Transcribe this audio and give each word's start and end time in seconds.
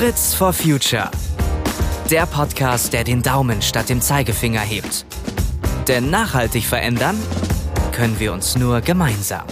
Fritz 0.00 0.32
for 0.32 0.54
Future. 0.54 1.10
Der 2.10 2.24
Podcast, 2.24 2.94
der 2.94 3.04
den 3.04 3.20
Daumen 3.20 3.60
statt 3.60 3.90
dem 3.90 4.00
Zeigefinger 4.00 4.62
hebt. 4.62 5.04
Denn 5.88 6.08
nachhaltig 6.08 6.64
verändern 6.64 7.18
können 7.92 8.18
wir 8.18 8.32
uns 8.32 8.56
nur 8.56 8.80
gemeinsam. 8.80 9.44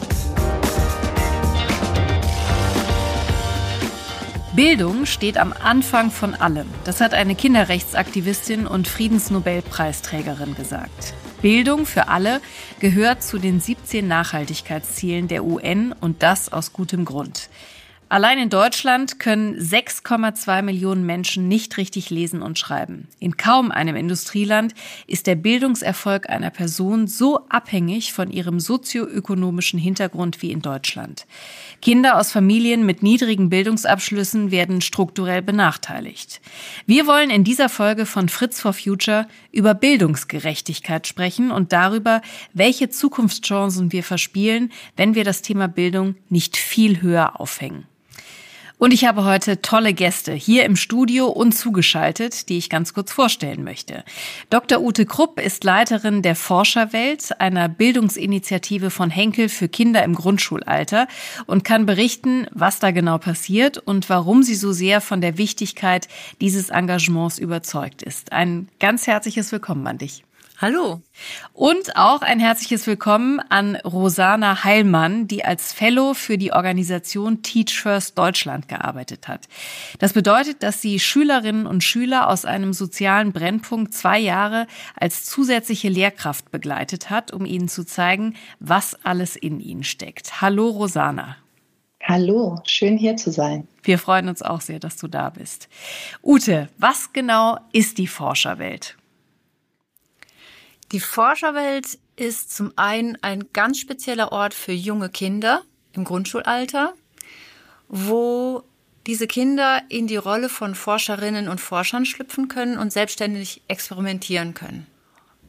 Bildung 4.57 5.05
steht 5.05 5.37
am 5.37 5.53
Anfang 5.53 6.11
von 6.11 6.35
allem. 6.35 6.69
Das 6.85 7.03
hat 7.03 7.13
eine 7.13 7.35
Kinderrechtsaktivistin 7.35 8.67
und 8.67 8.89
Friedensnobelpreisträgerin 8.89 10.55
gesagt. 10.55 11.13
Bildung 11.43 11.85
für 11.85 12.09
alle 12.09 12.41
gehört 12.81 13.23
zu 13.23 13.39
den 13.39 13.61
17 13.61 14.09
Nachhaltigkeitszielen 14.09 15.29
der 15.29 15.45
UN 15.45 15.95
und 16.01 16.23
das 16.23 16.51
aus 16.51 16.73
gutem 16.73 17.05
Grund. 17.05 17.51
Allein 18.11 18.39
in 18.39 18.49
Deutschland 18.49 19.21
können 19.21 19.59
6,2 19.59 20.63
Millionen 20.63 21.05
Menschen 21.05 21.47
nicht 21.47 21.77
richtig 21.77 22.09
lesen 22.09 22.41
und 22.41 22.59
schreiben. 22.59 23.07
In 23.21 23.37
kaum 23.37 23.71
einem 23.71 23.97
Industrieland 23.97 24.73
ist 25.07 25.27
der 25.27 25.35
Bildungserfolg 25.35 26.31
einer 26.31 26.49
Person 26.49 27.07
so 27.07 27.47
abhängig 27.51 28.15
von 28.15 28.31
ihrem 28.31 28.61
sozioökonomischen 28.61 29.79
Hintergrund 29.79 30.41
wie 30.41 30.53
in 30.53 30.63
Deutschland. 30.63 31.27
Kinder 31.83 32.17
aus 32.17 32.33
Familien 32.33 32.87
mit 32.87 33.03
niedrigen 33.03 33.51
Bildungsabschlüssen 33.51 34.51
werden 34.51 34.81
strukturell 34.81 35.43
benachteiligt. 35.43 36.41
Wir 36.87 37.07
wollen 37.07 37.29
in 37.29 37.45
dieser 37.45 37.69
Folge 37.69 38.07
von 38.07 38.31
Fritz 38.31 38.59
for 38.59 38.73
Future 38.73 39.29
über 39.53 39.75
Bildungsgerechtigkeit 39.75 41.07
sprechen 41.07 41.51
und 41.51 41.75
darüber, 41.75 42.23
welche 42.55 42.89
Zukunftschancen 42.89 43.93
wir 43.93 44.03
verspielen, 44.03 44.73
wenn 44.97 45.15
wir 45.15 45.25
das 45.25 45.43
Thema 45.43 45.69
Bildung 45.69 46.15
nicht 46.31 46.57
viel 46.57 47.03
höher 47.03 47.39
aufhängen. 47.39 47.85
Und 48.79 48.95
ich 48.95 49.05
habe 49.05 49.25
heute 49.25 49.61
tolle 49.61 49.93
Gäste 49.93 50.33
hier 50.33 50.65
im 50.65 50.77
Studio 50.77 51.27
und 51.27 51.51
zugeschaltet, 51.53 52.49
die 52.49 52.59
ich 52.59 52.71
ganz 52.71 52.95
kurz 52.95 53.13
vorstellen 53.13 53.65
möchte. 53.65 54.05
Dr. 54.51 54.81
Ute 54.81 55.05
Krupp 55.05 55.41
ist 55.41 55.65
Leiterin 55.65 56.23
der 56.23 56.37
Forscherwelt, 56.37 57.41
einer 57.41 57.69
Bildungsinitiative 57.69 58.91
von 58.91 59.11
Henkel 59.11 59.49
für 59.49 59.69
Kinder 59.69 60.05
im 60.05 60.15
Grundschulalter 60.15 61.09
und 61.47 61.65
kann 61.65 61.87
berichten, 61.87 62.47
was 62.53 62.79
da 62.79 62.93
genau 62.93 63.19
passiert 63.19 63.79
und 63.79 64.09
warum 64.09 64.45
sie 64.45 64.55
so 64.55 64.73
sehr 64.73 65.01
von 65.01 65.21
der 65.21 65.39
Wichtigkeit 65.39 66.07
dieses 66.41 66.71
Engagements 66.71 67.39
überzeugt 67.39 68.03
ist. 68.03 68.31
Ein 68.33 68.69
ganz 68.79 69.09
herzliches 69.09 69.51
Willkommen 69.51 69.89
an 69.89 69.99
dich. 69.99 70.23
Hallo. 70.61 71.03
Und 71.53 71.95
auch 71.97 72.21
ein 72.21 72.41
herzliches 72.41 72.89
Willkommen 72.89 73.39
an 73.39 73.77
Rosana 73.77 74.65
Heilmann, 74.65 75.29
die 75.29 75.45
als 75.45 75.73
Fellow 75.73 76.15
für 76.15 76.37
die 76.37 76.53
Organisation 76.53 77.43
Teach 77.43 77.81
First 77.81 78.19
Deutschland 78.19 78.67
gearbeitet 78.67 79.29
hat. 79.29 79.47
Das 80.01 80.15
bedeutet, 80.15 80.65
dass 80.65 80.83
sie 80.83 80.99
Schülerinnen 80.99 81.65
und 81.65 81.85
Schüler 81.85 82.29
aus 82.29 82.45
einem 82.45 82.73
sozialen 82.73 83.33
Brennpunkt 83.33 83.95
zwei 83.95 84.19
Jahre 84.19 84.67
als 84.97 85.27
zusätzliche 85.27 85.91
Lehrkraft 85.91 86.51
begleitet 86.51 87.09
hat, 87.09 87.33
um 87.33 87.47
ihnen 87.47 87.69
zu 87.69 87.85
zeigen, 87.85 88.35
was 88.59 88.97
alles 89.05 89.37
in 89.37 89.61
ihnen 89.61 89.85
steckt. 89.85 90.41
Hallo 90.41 90.71
Rosana. 90.71 91.37
Hallo, 92.03 92.61
schön 92.65 92.99
hier 92.99 93.17
zu 93.17 93.31
sein. 93.31 93.69
Wir 93.85 94.01
freuen 94.01 94.29
uns 94.29 94.43
auch 94.43 94.61
sehr, 94.61 94.81
dass 94.81 94.97
du 94.97 95.07
da 95.07 95.31
bist. 95.31 95.69
Ute, 96.21 96.69
was 96.79 97.13
genau 97.13 97.61
ist 97.71 97.99
die 97.99 98.09
Forscherwelt? 98.09 98.98
Die 100.93 101.01
Forscherwelt 101.01 101.99
ist 102.17 102.55
zum 102.55 102.73
einen 102.77 103.19
ein 103.23 103.53
ganz 103.53 103.79
spezieller 103.79 104.33
Ort 104.33 104.55
für 104.55 104.73
junge 104.73 105.11
Kinder 105.11 105.63
im 105.93 106.05
Grundschulalter, 106.05 106.95
wo 107.89 108.63
diese 109.07 109.27
Kinder 109.27 109.83
in 109.89 110.07
die 110.07 110.17
Rolle 110.17 110.49
von 110.49 110.75
Forscherinnen 110.75 111.49
und 111.49 111.61
Forschern 111.61 112.05
schlüpfen 112.05 112.49
können 112.49 112.79
und 112.79 112.93
selbstständig 112.93 113.63
experimentieren 113.69 114.55
können. 114.55 114.87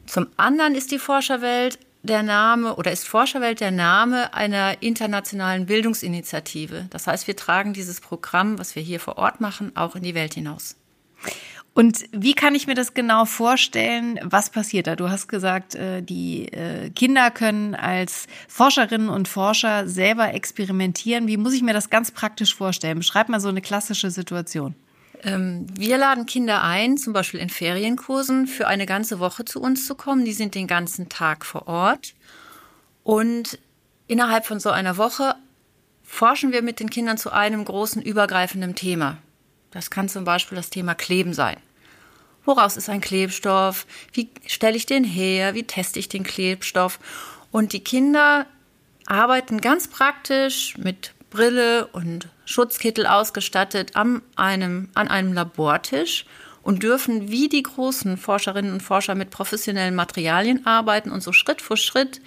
Zum 0.06 0.26
anderen 0.36 0.74
ist 0.74 0.90
die 0.90 0.98
Forscherwelt 0.98 1.78
der 2.02 2.22
Name 2.22 2.76
oder 2.76 2.92
ist 2.92 3.06
Forscherwelt 3.06 3.60
der 3.60 3.70
Name 3.70 4.32
einer 4.32 4.82
internationalen 4.82 5.66
Bildungsinitiative. 5.66 6.86
Das 6.90 7.06
heißt, 7.06 7.26
wir 7.26 7.36
tragen 7.36 7.72
dieses 7.74 8.00
Programm, 8.00 8.58
was 8.58 8.74
wir 8.74 8.82
hier 8.82 9.00
vor 9.00 9.18
Ort 9.18 9.40
machen, 9.40 9.76
auch 9.76 9.96
in 9.96 10.02
die 10.02 10.14
Welt 10.14 10.34
hinaus. 10.34 10.76
Und 11.72 12.04
wie 12.10 12.34
kann 12.34 12.54
ich 12.54 12.66
mir 12.66 12.74
das 12.74 12.94
genau 12.94 13.24
vorstellen? 13.24 14.18
Was 14.24 14.50
passiert 14.50 14.86
da? 14.86 14.96
Du 14.96 15.08
hast 15.08 15.28
gesagt, 15.28 15.76
äh, 15.76 16.02
die 16.02 16.52
äh, 16.52 16.90
Kinder 16.90 17.30
können 17.30 17.74
als 17.74 18.26
Forscherinnen 18.48 19.08
und 19.08 19.28
Forscher 19.28 19.88
selber 19.88 20.34
experimentieren. 20.34 21.28
Wie 21.28 21.36
muss 21.36 21.54
ich 21.54 21.62
mir 21.62 21.72
das 21.72 21.88
ganz 21.88 22.10
praktisch 22.10 22.54
vorstellen? 22.54 22.98
Beschreib 22.98 23.28
mal 23.28 23.40
so 23.40 23.48
eine 23.48 23.60
klassische 23.60 24.10
Situation. 24.10 24.74
Ähm, 25.22 25.66
wir 25.74 25.96
laden 25.96 26.26
Kinder 26.26 26.62
ein, 26.62 26.96
zum 26.96 27.12
Beispiel 27.12 27.40
in 27.40 27.50
Ferienkursen, 27.50 28.46
für 28.46 28.66
eine 28.66 28.86
ganze 28.86 29.20
Woche 29.20 29.44
zu 29.44 29.60
uns 29.60 29.86
zu 29.86 29.94
kommen. 29.94 30.24
Die 30.24 30.32
sind 30.32 30.56
den 30.56 30.66
ganzen 30.66 31.08
Tag 31.08 31.46
vor 31.46 31.68
Ort. 31.68 32.14
Und 33.04 33.58
innerhalb 34.08 34.44
von 34.44 34.58
so 34.58 34.70
einer 34.70 34.96
Woche 34.96 35.36
forschen 36.02 36.50
wir 36.50 36.62
mit 36.62 36.80
den 36.80 36.90
Kindern 36.90 37.16
zu 37.16 37.30
einem 37.30 37.64
großen 37.64 38.02
übergreifenden 38.02 38.74
Thema. 38.74 39.18
Das 39.70 39.90
kann 39.90 40.08
zum 40.08 40.24
Beispiel 40.24 40.56
das 40.56 40.70
Thema 40.70 40.94
Kleben 40.94 41.32
sein. 41.32 41.56
Woraus 42.44 42.76
ist 42.76 42.88
ein 42.88 43.00
Klebstoff? 43.00 43.86
Wie 44.12 44.30
stelle 44.46 44.76
ich 44.76 44.86
den 44.86 45.04
her? 45.04 45.54
Wie 45.54 45.64
teste 45.64 45.98
ich 45.98 46.08
den 46.08 46.24
Klebstoff? 46.24 46.98
Und 47.50 47.72
die 47.72 47.84
Kinder 47.84 48.46
arbeiten 49.06 49.60
ganz 49.60 49.88
praktisch 49.88 50.76
mit 50.78 51.12
Brille 51.30 51.86
und 51.88 52.28
Schutzkittel 52.44 53.06
ausgestattet 53.06 53.94
an 53.94 54.22
einem, 54.36 54.88
an 54.94 55.08
einem 55.08 55.32
Labortisch 55.32 56.24
und 56.62 56.82
dürfen 56.82 57.30
wie 57.30 57.48
die 57.48 57.62
großen 57.62 58.16
Forscherinnen 58.16 58.72
und 58.72 58.82
Forscher 58.82 59.14
mit 59.14 59.30
professionellen 59.30 59.94
Materialien 59.94 60.66
arbeiten 60.66 61.10
und 61.10 61.22
so 61.22 61.32
Schritt 61.32 61.62
für 61.62 61.76
Schritt 61.76 62.20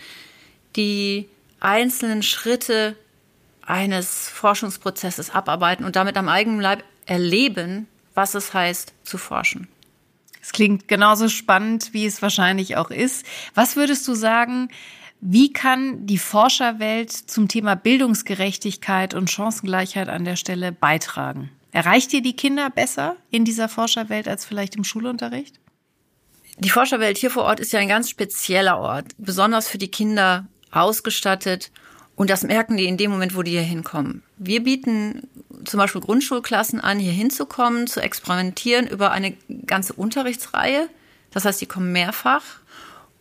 die 0.75 1.29
einzelnen 1.59 2.23
Schritte 2.23 2.95
eines 3.61 4.29
Forschungsprozesses 4.29 5.29
abarbeiten 5.29 5.85
und 5.85 5.95
damit 5.95 6.17
am 6.17 6.29
eigenen 6.29 6.59
Leib 6.59 6.83
erleben, 7.05 7.87
was 8.13 8.35
es 8.35 8.53
heißt 8.53 8.93
zu 9.03 9.17
forschen. 9.17 9.67
Es 10.41 10.51
klingt 10.51 10.87
genauso 10.87 11.29
spannend, 11.29 11.93
wie 11.93 12.05
es 12.05 12.21
wahrscheinlich 12.21 12.75
auch 12.75 12.91
ist. 12.91 13.25
Was 13.55 13.75
würdest 13.75 14.07
du 14.07 14.13
sagen, 14.13 14.69
wie 15.21 15.53
kann 15.53 16.05
die 16.05 16.17
Forscherwelt 16.17 17.11
zum 17.11 17.47
Thema 17.47 17.75
Bildungsgerechtigkeit 17.75 19.13
und 19.13 19.31
Chancengleichheit 19.31 20.09
an 20.09 20.25
der 20.25 20.35
Stelle 20.35 20.73
beitragen? 20.73 21.49
Erreicht 21.71 22.13
ihr 22.13 22.21
die 22.21 22.35
Kinder 22.35 22.69
besser 22.69 23.15
in 23.31 23.45
dieser 23.45 23.69
Forscherwelt 23.69 24.27
als 24.27 24.43
vielleicht 24.43 24.75
im 24.75 24.83
Schulunterricht? 24.83 25.61
Die 26.59 26.69
Forscherwelt 26.69 27.17
hier 27.17 27.31
vor 27.31 27.43
Ort 27.43 27.61
ist 27.61 27.71
ja 27.71 27.79
ein 27.79 27.87
ganz 27.87 28.09
spezieller 28.09 28.77
Ort, 28.77 29.13
besonders 29.17 29.69
für 29.69 29.77
die 29.77 29.89
Kinder 29.89 30.45
ausgestattet. 30.71 31.71
Und 32.15 32.29
das 32.29 32.43
merken 32.43 32.77
die 32.77 32.85
in 32.85 32.97
dem 32.97 33.11
Moment, 33.11 33.35
wo 33.35 33.41
die 33.41 33.51
hier 33.51 33.61
hinkommen. 33.61 34.21
Wir 34.37 34.63
bieten 34.63 35.27
zum 35.65 35.79
Beispiel 35.79 36.01
Grundschulklassen 36.01 36.79
an, 36.79 36.99
hier 36.99 37.11
hinzukommen, 37.11 37.87
zu 37.87 38.01
experimentieren 38.01 38.87
über 38.87 39.11
eine 39.11 39.35
ganze 39.65 39.93
Unterrichtsreihe. 39.93 40.89
Das 41.31 41.45
heißt, 41.45 41.59
die 41.61 41.65
kommen 41.65 41.91
mehrfach. 41.91 42.43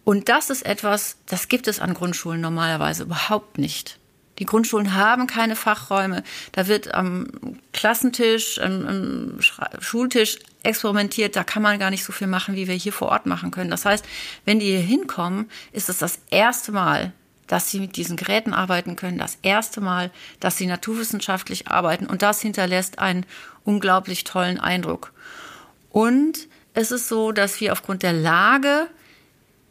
Und 0.05 0.29
das 0.29 0.51
ist 0.51 0.67
etwas, 0.67 1.17
das 1.27 1.49
gibt 1.49 1.69
es 1.69 1.81
an 1.81 1.95
Grundschulen 1.95 2.41
normalerweise 2.41 3.05
überhaupt 3.05 3.59
nicht. 3.59 3.99
Die 4.39 4.47
Grundschulen 4.47 4.95
haben 4.95 5.27
keine 5.27 5.57
Fachräume. 5.57 6.25
Da 6.53 6.67
wird 6.67 6.95
am 6.95 7.29
Klassentisch, 7.73 8.59
am, 8.61 9.39
Schultisch 9.79 10.39
experimentiert. 10.63 11.37
Da 11.37 11.45
kann 11.45 11.63
man 11.63 11.79
gar 11.79 11.91
nicht 11.91 12.05
so 12.05 12.13
viel 12.13 12.27
machen, 12.27 12.57
wie 12.57 12.67
wir 12.67 12.75
hier 12.75 12.93
vor 12.93 13.09
Ort 13.09 13.27
machen 13.27 13.51
können. 13.51 13.71
Das 13.71 13.85
heißt, 13.85 14.05
wenn 14.45 14.59
die 14.59 14.67
hier 14.67 14.81
hinkommen, 14.81 15.51
ist 15.73 15.89
es 15.89 15.99
das 15.99 16.19
erste 16.31 16.73
Mal, 16.73 17.13
dass 17.47 17.71
sie 17.71 17.81
mit 17.81 17.97
diesen 17.97 18.17
Geräten 18.17 18.55
arbeiten 18.55 18.97
können, 18.97 19.19
das 19.19 19.39
erste 19.43 19.81
Mal, 19.81 20.11
dass 20.41 20.57
sie 20.57 20.67
naturwissenschaftlich 20.67 21.69
arbeiten. 21.69 22.07
Und 22.07 22.23
das 22.23 22.41
hinterlässt 22.41 22.99
einen 22.99 23.27
unglaublich 23.65 24.25
tollen 24.25 24.59
Eindruck. 24.59 25.13
Und 25.91 26.49
es 26.75 26.91
ist 26.91 27.09
so, 27.09 27.33
dass 27.33 27.61
wir 27.61 27.73
aufgrund 27.73 28.03
der 28.03 28.15
Lage 28.15 28.89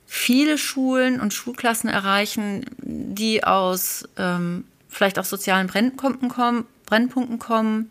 viele 0.06 0.57
Schulen 0.57 1.19
und 1.19 1.33
Schulklassen 1.33 1.89
erreichen, 1.89 2.65
die 2.77 3.44
aus 3.44 4.07
ähm, 4.18 4.65
vielleicht 4.89 5.18
auch 5.18 5.25
sozialen 5.25 5.68
Brennpunkten 5.68 6.29
kommen, 6.29 6.65
Brennpunkten 6.85 7.39
kommen, 7.39 7.89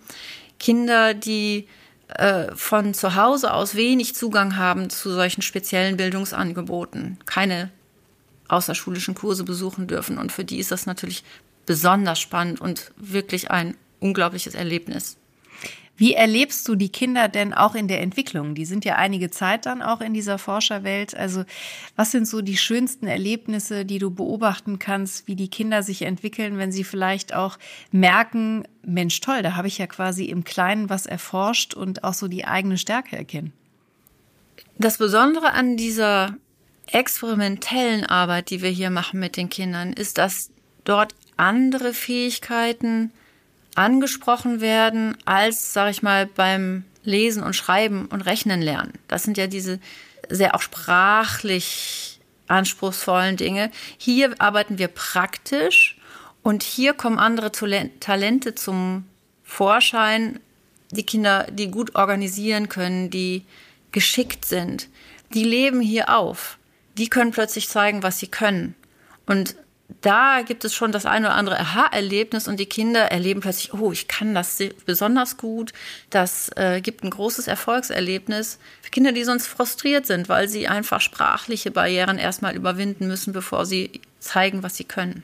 Kinder, 0.59 1.15
die 1.15 1.67
äh, 2.09 2.55
von 2.55 2.93
zu 2.93 3.15
Hause 3.15 3.53
aus 3.55 3.75
wenig 3.75 4.15
Zugang 4.15 4.57
haben 4.57 4.91
zu 4.91 5.11
solchen 5.11 5.43
speziellen 5.43 5.97
Bildungsangeboten, 5.97 7.19
keine 7.25 7.71
außerschulischen 8.51 9.15
Kurse 9.15 9.45
besuchen 9.45 9.87
dürfen. 9.87 10.19
Und 10.19 10.33
für 10.33 10.45
die 10.45 10.59
ist 10.59 10.71
das 10.71 10.87
natürlich 10.87 11.25
besonders 11.67 12.19
spannend 12.19 12.61
und 12.61 12.93
wirklich 12.97 13.51
ein 13.51 13.77
unglaubliches 14.01 14.55
Erlebnis. 14.55 15.17
Wie 16.01 16.15
erlebst 16.15 16.67
du 16.67 16.77
die 16.77 16.89
Kinder 16.89 17.29
denn 17.29 17.53
auch 17.53 17.75
in 17.75 17.87
der 17.87 18.01
Entwicklung? 18.01 18.55
Die 18.55 18.65
sind 18.65 18.87
ja 18.87 18.97
einige 18.97 19.31
Zeit 19.31 19.67
dann 19.67 19.83
auch 19.83 20.01
in 20.01 20.15
dieser 20.15 20.39
Forscherwelt. 20.39 21.15
Also 21.15 21.45
was 21.95 22.11
sind 22.11 22.27
so 22.27 22.41
die 22.41 22.57
schönsten 22.57 23.07
Erlebnisse, 23.07 23.85
die 23.85 23.99
du 23.99 24.11
beobachten 24.11 24.79
kannst, 24.79 25.29
wie 25.29 25.37
die 25.37 25.51
Kinder 25.51 25.83
sich 25.83 26.01
entwickeln, 26.01 26.57
wenn 26.57 26.73
sie 26.73 26.85
vielleicht 26.85 27.35
auch 27.35 27.59
merken, 27.93 28.65
Mensch, 28.83 29.21
toll, 29.21 29.43
da 29.43 29.57
habe 29.57 29.69
ich 29.69 29.77
ja 29.77 29.87
quasi 29.87 30.25
im 30.25 30.43
Kleinen 30.43 30.89
was 30.89 31.05
erforscht 31.05 31.75
und 31.75 32.03
auch 32.03 32.15
so 32.15 32.29
die 32.29 32.47
eigene 32.47 32.79
Stärke 32.79 33.19
erkennen? 33.19 33.53
Das 34.79 34.97
Besondere 34.97 35.53
an 35.53 35.77
dieser 35.77 36.35
experimentellen 36.93 38.05
Arbeit, 38.05 38.51
die 38.51 38.63
wir 38.63 38.71
hier 38.71 38.91
machen 38.91 39.21
mit 39.21 39.37
den 39.37 39.49
Kindern, 39.49 39.93
ist, 39.93 40.19
dass 40.19 40.51
dort 40.85 41.15
andere 41.37 41.95
Fähigkeiten 41.95 43.13
angesprochen 43.75 44.61
werden, 44.61 45.17
als, 45.25 45.73
sage 45.73 45.91
ich 45.91 46.03
mal, 46.03 46.27
beim 46.27 46.85
Lesen 47.03 47.43
und 47.43 47.55
Schreiben 47.55 48.07
und 48.07 48.23
Rechnen 48.23 48.61
lernen. 48.61 48.93
Das 49.09 49.23
sind 49.23 49.39
ja 49.39 49.47
diese 49.47 49.81
sehr 50.29 50.55
auch 50.55 50.63
sprachlich 50.63 52.21
anspruchsvollen 52.47 53.37
Dinge. 53.37 53.71
Hier 53.97 54.35
arbeiten 54.39 54.79
wir 54.79 54.89
praktisch 54.89 55.97
und 56.43 56.63
hier 56.63 56.95
kommen 56.95 57.19
andere 57.19 57.53
Talente 57.53 58.55
zum 58.55 59.05
Vorschein. 59.45 60.41
Die 60.91 61.05
Kinder, 61.05 61.47
die 61.51 61.71
gut 61.71 61.95
organisieren 61.95 62.69
können, 62.69 63.11
die 63.11 63.45
geschickt 63.93 64.45
sind, 64.45 64.89
die 65.35 65.45
leben 65.45 65.81
hier 65.81 66.17
auf. 66.17 66.59
Die 66.99 67.09
können 67.09 67.31
plötzlich 67.31 67.69
zeigen, 67.69 68.03
was 68.03 68.19
sie 68.19 68.29
können. 68.29 68.75
Und 69.27 69.57
da 70.01 70.43
gibt 70.43 70.65
es 70.65 70.75
schon 70.75 70.93
das 70.93 71.07
eine 71.07 71.27
oder 71.27 71.35
andere 71.35 71.59
Aha-Erlebnis 71.59 72.49
und 72.49 72.59
die 72.59 72.67
Kinder 72.67 73.11
erleben 73.11 73.41
plötzlich, 73.41 73.75
oh, 73.75 73.93
ich 73.93 74.09
kann 74.09 74.35
das 74.35 74.59
besonders 74.87 75.37
gut. 75.37 75.73
Das 76.11 76.51
äh, 76.57 76.81
gibt 76.81 77.03
ein 77.03 77.11
großes 77.11 77.49
Erfolgserlebnis 77.49 78.59
für 78.83 78.91
Kinder, 78.91 79.13
die 79.13 79.25
sonst 79.25 79.47
frustriert 79.47 80.07
sind, 80.07 80.29
weil 80.29 80.49
sie 80.49 80.69
einfach 80.69 81.01
sprachliche 81.01 81.71
Barrieren 81.71 82.19
erstmal 82.19 82.55
überwinden 82.55 83.09
müssen, 83.09 83.33
bevor 83.33 83.67
sie 83.67 84.01
zeigen, 84.21 84.63
was 84.63 84.77
sie 84.77 84.85
können. 84.85 85.23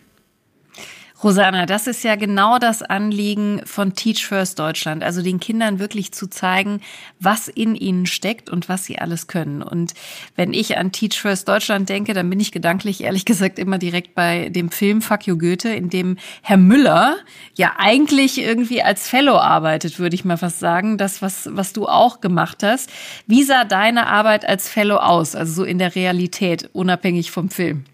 Rosanna, 1.24 1.64
das 1.64 1.86
ist 1.86 2.04
ja 2.04 2.14
genau 2.14 2.58
das 2.58 2.82
Anliegen 2.82 3.62
von 3.64 3.94
Teach 3.94 4.26
First 4.26 4.58
Deutschland, 4.58 5.02
also 5.02 5.22
den 5.22 5.40
Kindern 5.40 5.78
wirklich 5.78 6.12
zu 6.12 6.28
zeigen, 6.28 6.82
was 7.18 7.48
in 7.48 7.74
ihnen 7.74 8.04
steckt 8.04 8.50
und 8.50 8.68
was 8.68 8.84
sie 8.84 8.98
alles 8.98 9.26
können. 9.26 9.62
Und 9.62 9.94
wenn 10.34 10.52
ich 10.52 10.76
an 10.76 10.92
Teach 10.92 11.18
First 11.18 11.48
Deutschland 11.48 11.88
denke, 11.88 12.12
dann 12.12 12.28
bin 12.28 12.38
ich 12.38 12.52
gedanklich 12.52 13.02
ehrlich 13.02 13.24
gesagt 13.24 13.58
immer 13.58 13.78
direkt 13.78 14.14
bei 14.14 14.50
dem 14.50 14.70
Film 14.70 15.00
Fuck 15.00 15.26
you 15.26 15.38
Goethe, 15.38 15.70
in 15.70 15.88
dem 15.88 16.18
Herr 16.42 16.58
Müller 16.58 17.16
ja 17.54 17.72
eigentlich 17.78 18.38
irgendwie 18.38 18.82
als 18.82 19.08
Fellow 19.08 19.38
arbeitet, 19.38 19.98
würde 19.98 20.14
ich 20.14 20.26
mal 20.26 20.36
fast 20.36 20.60
sagen, 20.60 20.98
das, 20.98 21.22
was, 21.22 21.48
was 21.50 21.72
du 21.72 21.86
auch 21.86 22.20
gemacht 22.20 22.62
hast. 22.62 22.90
Wie 23.26 23.42
sah 23.42 23.64
deine 23.64 24.08
Arbeit 24.08 24.46
als 24.46 24.68
Fellow 24.68 24.96
aus, 24.96 25.34
also 25.34 25.52
so 25.54 25.64
in 25.64 25.78
der 25.78 25.94
Realität, 25.94 26.68
unabhängig 26.74 27.30
vom 27.30 27.48
Film? 27.48 27.84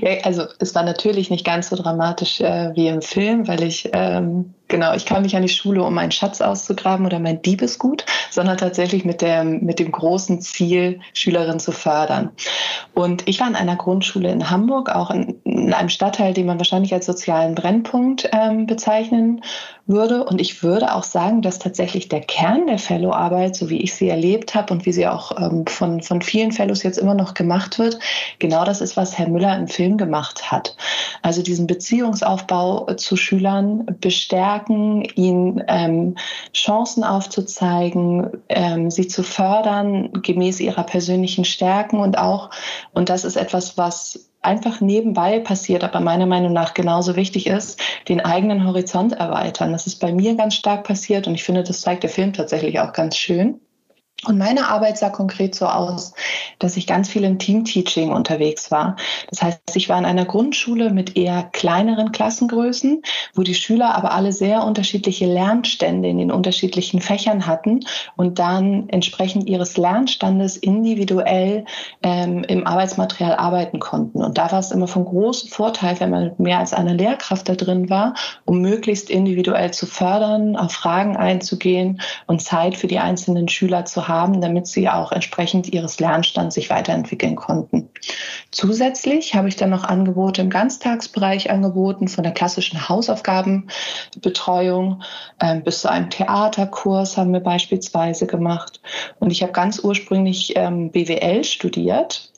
Ja, 0.00 0.18
also 0.24 0.44
es 0.58 0.74
war 0.74 0.82
natürlich 0.82 1.30
nicht 1.30 1.44
ganz 1.44 1.70
so 1.70 1.76
dramatisch 1.76 2.40
äh, 2.40 2.74
wie 2.74 2.88
im 2.88 3.02
Film, 3.02 3.48
weil 3.48 3.62
ich 3.62 3.90
ähm, 3.92 4.54
genau, 4.68 4.94
ich 4.94 5.04
kam 5.04 5.22
nicht 5.22 5.36
an 5.36 5.42
die 5.42 5.48
Schule, 5.48 5.82
um 5.82 5.94
meinen 5.94 6.12
Schatz 6.12 6.40
auszugraben 6.40 7.06
oder 7.06 7.18
mein 7.18 7.42
Diebesgut, 7.42 8.04
sondern 8.30 8.56
tatsächlich 8.56 9.04
mit 9.04 9.20
dem 9.22 9.64
mit 9.64 9.78
dem 9.78 9.92
großen 9.92 10.40
Ziel, 10.40 11.00
Schülerinnen 11.12 11.60
zu 11.60 11.72
fördern. 11.72 12.30
Und 12.94 13.28
ich 13.28 13.40
war 13.40 13.48
in 13.48 13.56
einer 13.56 13.76
Grundschule 13.76 14.30
in 14.30 14.50
Hamburg, 14.50 14.90
auch 14.90 15.10
in, 15.10 15.40
in 15.66 15.74
einem 15.74 15.88
Stadtteil, 15.88 16.34
den 16.34 16.46
man 16.46 16.58
wahrscheinlich 16.58 16.92
als 16.92 17.06
sozialen 17.06 17.54
Brennpunkt 17.54 18.28
ähm, 18.32 18.66
bezeichnen 18.66 19.42
würde. 19.86 20.24
Und 20.24 20.40
ich 20.40 20.62
würde 20.62 20.94
auch 20.94 21.02
sagen, 21.02 21.42
dass 21.42 21.58
tatsächlich 21.58 22.08
der 22.08 22.20
Kern 22.20 22.66
der 22.66 22.78
Fellow-Arbeit, 22.78 23.56
so 23.56 23.68
wie 23.70 23.80
ich 23.80 23.94
sie 23.94 24.08
erlebt 24.08 24.54
habe 24.54 24.72
und 24.72 24.86
wie 24.86 24.92
sie 24.92 25.06
auch 25.06 25.36
ähm, 25.38 25.66
von, 25.66 26.02
von 26.02 26.22
vielen 26.22 26.52
Fellows 26.52 26.82
jetzt 26.82 26.98
immer 26.98 27.14
noch 27.14 27.34
gemacht 27.34 27.78
wird, 27.78 27.98
genau 28.38 28.64
das 28.64 28.80
ist, 28.80 28.96
was 28.96 29.18
Herr 29.18 29.28
Müller 29.28 29.56
im 29.56 29.68
Film 29.68 29.96
gemacht 29.96 30.50
hat. 30.50 30.76
Also 31.22 31.42
diesen 31.42 31.66
Beziehungsaufbau 31.66 32.94
zu 32.94 33.16
Schülern 33.16 33.86
bestärken, 34.00 35.02
ihnen 35.14 35.62
ähm, 35.68 36.16
Chancen 36.54 37.04
aufzuzeigen, 37.04 38.30
ähm, 38.48 38.90
sie 38.90 39.08
zu 39.08 39.22
fördern 39.22 40.10
gemäß 40.22 40.60
ihrer 40.60 40.84
persönlichen 40.84 41.44
Stärken 41.44 41.98
und 41.98 42.16
auch, 42.16 42.50
und 42.92 43.08
das 43.08 43.24
ist 43.24 43.36
etwas, 43.36 43.76
was 43.76 44.29
einfach 44.42 44.80
nebenbei 44.80 45.38
passiert, 45.40 45.84
aber 45.84 46.00
meiner 46.00 46.26
Meinung 46.26 46.52
nach 46.52 46.74
genauso 46.74 47.16
wichtig 47.16 47.46
ist, 47.46 47.80
den 48.08 48.20
eigenen 48.20 48.66
Horizont 48.66 49.12
erweitern. 49.12 49.72
Das 49.72 49.86
ist 49.86 49.96
bei 49.96 50.12
mir 50.12 50.34
ganz 50.36 50.54
stark 50.54 50.84
passiert 50.84 51.26
und 51.26 51.34
ich 51.34 51.44
finde, 51.44 51.62
das 51.62 51.82
zeigt 51.82 52.02
der 52.02 52.10
Film 52.10 52.32
tatsächlich 52.32 52.80
auch 52.80 52.92
ganz 52.92 53.16
schön. 53.16 53.60
Und 54.26 54.36
meine 54.36 54.68
Arbeit 54.68 54.98
sah 54.98 55.08
konkret 55.08 55.54
so 55.54 55.64
aus, 55.64 56.12
dass 56.58 56.76
ich 56.76 56.86
ganz 56.86 57.08
viel 57.08 57.24
im 57.24 57.38
Team-Teaching 57.38 58.12
unterwegs 58.12 58.70
war. 58.70 58.96
Das 59.30 59.40
heißt, 59.40 59.60
ich 59.74 59.88
war 59.88 59.98
in 59.98 60.04
einer 60.04 60.26
Grundschule 60.26 60.90
mit 60.90 61.16
eher 61.16 61.44
kleineren 61.52 62.12
Klassengrößen, 62.12 63.00
wo 63.34 63.42
die 63.42 63.54
Schüler 63.54 63.94
aber 63.94 64.12
alle 64.12 64.32
sehr 64.32 64.64
unterschiedliche 64.64 65.24
Lernstände 65.24 66.10
in 66.10 66.18
den 66.18 66.30
unterschiedlichen 66.30 67.00
Fächern 67.00 67.46
hatten 67.46 67.80
und 68.16 68.38
dann 68.38 68.90
entsprechend 68.90 69.48
ihres 69.48 69.78
Lernstandes 69.78 70.58
individuell 70.58 71.64
ähm, 72.02 72.44
im 72.44 72.66
Arbeitsmaterial 72.66 73.36
arbeiten 73.36 73.78
konnten. 73.78 74.22
Und 74.22 74.36
da 74.36 74.52
war 74.52 74.58
es 74.58 74.70
immer 74.70 74.86
von 74.88 75.06
großem 75.06 75.48
Vorteil, 75.48 75.98
wenn 75.98 76.10
man 76.10 76.32
mehr 76.36 76.58
als 76.58 76.74
eine 76.74 76.92
Lehrkraft 76.92 77.48
da 77.48 77.54
drin 77.54 77.88
war, 77.88 78.12
um 78.44 78.60
möglichst 78.60 79.08
individuell 79.08 79.70
zu 79.70 79.86
fördern, 79.86 80.56
auf 80.56 80.72
Fragen 80.72 81.16
einzugehen 81.16 82.02
und 82.26 82.42
Zeit 82.42 82.76
für 82.76 82.86
die 82.86 82.98
einzelnen 82.98 83.48
Schüler 83.48 83.86
zu 83.86 84.08
haben, 84.08 84.09
damit 84.40 84.66
sie 84.66 84.88
auch 84.88 85.12
entsprechend 85.12 85.70
ihres 85.72 86.00
Lernstands 86.00 86.54
sich 86.54 86.70
weiterentwickeln 86.70 87.36
konnten. 87.36 87.90
Zusätzlich 88.50 89.34
habe 89.34 89.48
ich 89.48 89.56
dann 89.56 89.68
noch 89.70 89.84
Angebote 89.84 90.40
im 90.40 90.48
Ganztagsbereich 90.50 91.50
angeboten, 91.50 92.08
von 92.08 92.24
der 92.24 92.32
klassischen 92.32 92.88
Hausaufgabenbetreuung 92.88 95.02
ähm, 95.40 95.62
bis 95.62 95.82
zu 95.82 95.90
einem 95.90 96.10
Theaterkurs 96.10 97.16
haben 97.16 97.32
wir 97.32 97.38
beispielsweise 97.40 98.26
gemacht. 98.26 98.80
Und 99.18 99.30
ich 99.30 99.42
habe 99.42 99.52
ganz 99.52 99.78
ursprünglich 99.78 100.54
ähm, 100.56 100.90
BWL 100.90 101.44
studiert 101.44 102.29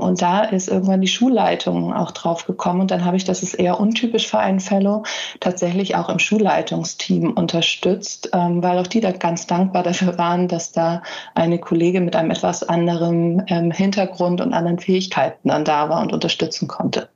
und 0.00 0.20
da 0.20 0.42
ist 0.42 0.68
irgendwann 0.68 1.00
die 1.00 1.08
Schulleitung 1.08 1.94
auch 1.94 2.10
drauf 2.10 2.46
gekommen. 2.46 2.80
Und 2.80 2.90
dann 2.90 3.04
habe 3.04 3.16
ich, 3.16 3.24
das 3.24 3.42
ist 3.42 3.54
eher 3.54 3.78
untypisch 3.78 4.26
für 4.28 4.38
einen 4.38 4.60
Fellow, 4.60 5.04
tatsächlich 5.38 5.96
auch 5.96 6.08
im 6.08 6.18
Schulleitungsteam 6.18 7.32
unterstützt, 7.32 8.30
ähm, 8.32 8.62
weil 8.62 8.78
auch 8.78 8.86
die 8.86 9.00
da 9.00 9.12
ganz 9.12 9.46
dankbar 9.46 9.82
dafür 9.82 10.18
waren, 10.18 10.48
dass 10.48 10.72
da 10.72 11.02
eine 11.34 11.58
Kollegin 11.58 12.04
mit 12.04 12.16
einem 12.16 12.30
etwas 12.30 12.68
anderen 12.68 13.44
ähm, 13.46 13.70
Hintergrund 13.70 14.40
und 14.40 14.52
anderen 14.52 14.78
Fähigkeiten 14.78 15.48
dann 15.48 15.64
da 15.64 15.88
war 15.88 16.00
und 16.02 16.12
unterstützen 16.12 16.66
konnte. 16.66 17.08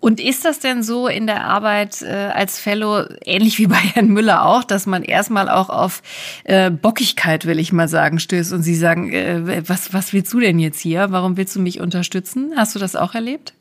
Und 0.00 0.18
ist 0.18 0.46
das 0.46 0.58
denn 0.58 0.82
so 0.82 1.08
in 1.08 1.26
der 1.26 1.44
Arbeit 1.44 2.00
äh, 2.00 2.30
als 2.34 2.58
Fellow, 2.58 3.04
ähnlich 3.24 3.58
wie 3.58 3.66
bei 3.66 3.76
Herrn 3.76 4.08
Müller 4.08 4.46
auch, 4.46 4.64
dass 4.64 4.86
man 4.86 5.02
erstmal 5.02 5.50
auch 5.50 5.68
auf 5.68 6.02
äh, 6.44 6.70
Bockigkeit, 6.70 7.44
will 7.44 7.58
ich 7.58 7.72
mal 7.72 7.86
sagen, 7.86 8.18
stößt 8.18 8.54
und 8.54 8.62
Sie 8.62 8.74
sagen, 8.74 9.12
äh, 9.12 9.62
was, 9.68 9.92
was 9.92 10.12
willst 10.14 10.32
du 10.32 10.40
denn 10.40 10.58
jetzt 10.58 10.80
hier? 10.80 11.12
Warum 11.12 11.36
willst 11.36 11.54
du 11.54 11.60
mich 11.60 11.80
unterstützen? 11.80 12.54
Hast 12.56 12.74
du 12.74 12.78
das 12.78 12.96
auch 12.96 13.14
erlebt? 13.14 13.52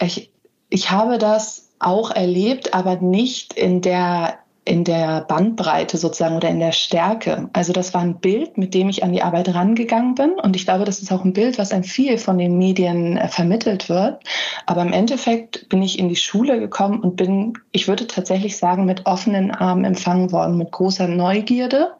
Ich, 0.00 0.30
ich 0.70 0.90
habe 0.92 1.18
das 1.18 1.70
auch 1.80 2.12
erlebt, 2.12 2.74
aber 2.74 2.96
nicht 2.96 3.54
in 3.54 3.80
der 3.80 4.38
in 4.68 4.84
der 4.84 5.22
Bandbreite 5.22 5.96
sozusagen 5.96 6.36
oder 6.36 6.50
in 6.50 6.60
der 6.60 6.72
Stärke. 6.72 7.48
Also 7.54 7.72
das 7.72 7.94
war 7.94 8.02
ein 8.02 8.20
Bild, 8.20 8.58
mit 8.58 8.74
dem 8.74 8.90
ich 8.90 9.02
an 9.02 9.12
die 9.12 9.22
Arbeit 9.22 9.54
rangegangen 9.54 10.14
bin. 10.14 10.32
Und 10.32 10.56
ich 10.56 10.66
glaube, 10.66 10.84
das 10.84 11.00
ist 11.00 11.10
auch 11.10 11.24
ein 11.24 11.32
Bild, 11.32 11.58
was 11.58 11.72
einem 11.72 11.84
viel 11.84 12.18
von 12.18 12.36
den 12.36 12.58
Medien 12.58 13.16
äh, 13.16 13.28
vermittelt 13.28 13.88
wird. 13.88 14.22
Aber 14.66 14.82
im 14.82 14.92
Endeffekt 14.92 15.68
bin 15.70 15.82
ich 15.82 15.98
in 15.98 16.10
die 16.10 16.16
Schule 16.16 16.60
gekommen 16.60 17.00
und 17.00 17.16
bin, 17.16 17.54
ich 17.72 17.88
würde 17.88 18.06
tatsächlich 18.06 18.58
sagen, 18.58 18.84
mit 18.84 19.06
offenen 19.06 19.50
Armen 19.50 19.84
empfangen 19.84 20.32
worden, 20.32 20.58
mit 20.58 20.70
großer 20.70 21.08
Neugierde. 21.08 21.94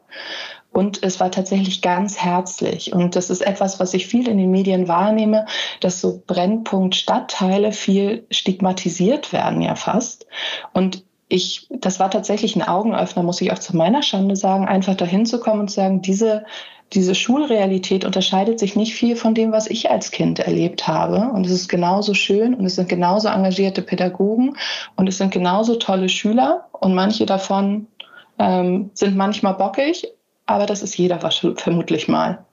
Und 0.71 1.01
es 1.01 1.19
war 1.19 1.31
tatsächlich 1.31 1.81
ganz 1.81 2.19
herzlich. 2.19 2.93
Und 2.93 3.15
das 3.15 3.31
ist 3.31 3.41
etwas, 3.41 3.79
was 3.79 3.95
ich 3.95 4.05
viel 4.05 4.27
in 4.27 4.37
den 4.37 4.51
Medien 4.51 4.87
wahrnehme, 4.87 5.47
dass 5.79 5.99
so 5.99 6.21
Brennpunkt 6.27 6.95
Stadtteile 6.95 7.71
viel 7.71 8.27
stigmatisiert 8.29 9.33
werden 9.33 9.61
ja 9.63 9.73
fast. 9.73 10.27
Und 10.73 11.03
ich, 11.29 11.67
das 11.69 11.99
war 11.99 12.09
tatsächlich 12.09 12.55
ein 12.55 12.67
Augenöffner, 12.67 13.23
muss 13.23 13.39
ich 13.39 13.51
auch 13.53 13.59
zu 13.59 13.77
meiner 13.77 14.01
Schande 14.01 14.35
sagen, 14.35 14.67
einfach 14.67 14.95
dahin 14.95 15.27
zu 15.27 15.39
kommen 15.39 15.61
und 15.61 15.69
zu 15.69 15.75
sagen, 15.75 16.01
diese, 16.01 16.43
diese 16.91 17.13
Schulrealität 17.13 18.03
unterscheidet 18.03 18.59
sich 18.59 18.75
nicht 18.75 18.95
viel 18.95 19.15
von 19.15 19.35
dem, 19.35 19.51
was 19.51 19.67
ich 19.67 19.91
als 19.91 20.09
Kind 20.09 20.39
erlebt 20.39 20.87
habe. 20.87 21.29
Und 21.31 21.45
es 21.45 21.51
ist 21.51 21.69
genauso 21.69 22.15
schön 22.15 22.55
und 22.55 22.65
es 22.65 22.75
sind 22.75 22.89
genauso 22.89 23.27
engagierte 23.27 23.83
Pädagogen 23.83 24.57
und 24.95 25.07
es 25.07 25.19
sind 25.19 25.31
genauso 25.31 25.75
tolle 25.75 26.09
Schüler 26.09 26.65
und 26.71 26.95
manche 26.95 27.27
davon 27.27 27.85
ähm, 28.39 28.89
sind 28.95 29.15
manchmal 29.15 29.53
bockig, 29.53 30.07
aber 30.47 30.65
das 30.65 30.81
ist 30.81 30.97
jeder 30.97 31.19
vermutlich 31.19 32.07
mal. 32.07 32.43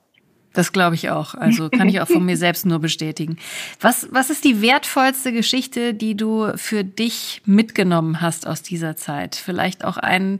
Das 0.56 0.72
glaube 0.72 0.94
ich 0.94 1.10
auch. 1.10 1.34
Also 1.34 1.68
kann 1.68 1.86
ich 1.90 2.00
auch 2.00 2.08
von 2.08 2.24
mir 2.24 2.36
selbst 2.38 2.64
nur 2.64 2.78
bestätigen. 2.78 3.36
Was, 3.78 4.08
was 4.10 4.30
ist 4.30 4.42
die 4.42 4.62
wertvollste 4.62 5.30
Geschichte, 5.30 5.92
die 5.92 6.16
du 6.16 6.50
für 6.56 6.82
dich 6.82 7.42
mitgenommen 7.44 8.22
hast 8.22 8.46
aus 8.46 8.62
dieser 8.62 8.96
Zeit? 8.96 9.34
Vielleicht 9.36 9.84
auch 9.84 9.98
ein 9.98 10.38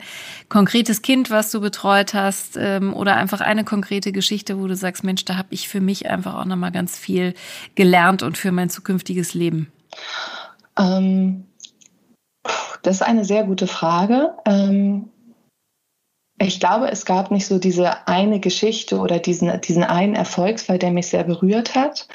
konkretes 0.49 1.02
Kind, 1.02 1.28
was 1.28 1.50
du 1.50 1.61
betreut 1.61 2.14
hast, 2.14 2.56
ähm, 2.56 2.94
oder 2.94 3.16
einfach 3.16 3.42
eine 3.42 3.64
konkrete 3.64 4.11
Geschichte, 4.11 4.58
wo 4.58 4.66
du 4.66 4.75
sagst, 4.75 5.04
Mensch, 5.04 5.26
da 5.26 5.37
habe 5.37 5.49
ich 5.50 5.68
für 5.68 5.82
mich 5.82 6.08
einfach 6.08 6.35
auch 6.35 6.46
nochmal 6.46 6.73
ganz 6.73 6.96
viel 6.96 7.35
gelernt 7.75 8.23
und 8.23 8.38
für 8.38 8.52
mein 8.52 8.70
zukünftiges 8.70 9.35
Leben. 9.35 9.70
Ähm, 10.78 11.44
das 12.80 12.96
ist 12.96 13.02
eine 13.02 13.26
sehr 13.26 13.44
gute 13.44 13.66
Frage. 13.66 14.30
Ähm, 14.46 15.11
ich 16.38 16.61
glaube, 16.61 16.90
es 16.90 17.07
gab 17.07 17.31
nicht 17.31 17.47
so 17.47 17.59
diese 17.59 18.07
eine 18.07 18.40
Geschichte 18.40 18.99
oder 18.99 19.19
diesen, 19.19 19.59
diesen 19.62 19.85
einen 19.85 20.14
Erfolgsfall, 20.14 20.78
der 20.78 20.90
mich 20.90 21.07
sehr 21.09 21.25
berührt 21.25 21.75
hat. 21.75 22.09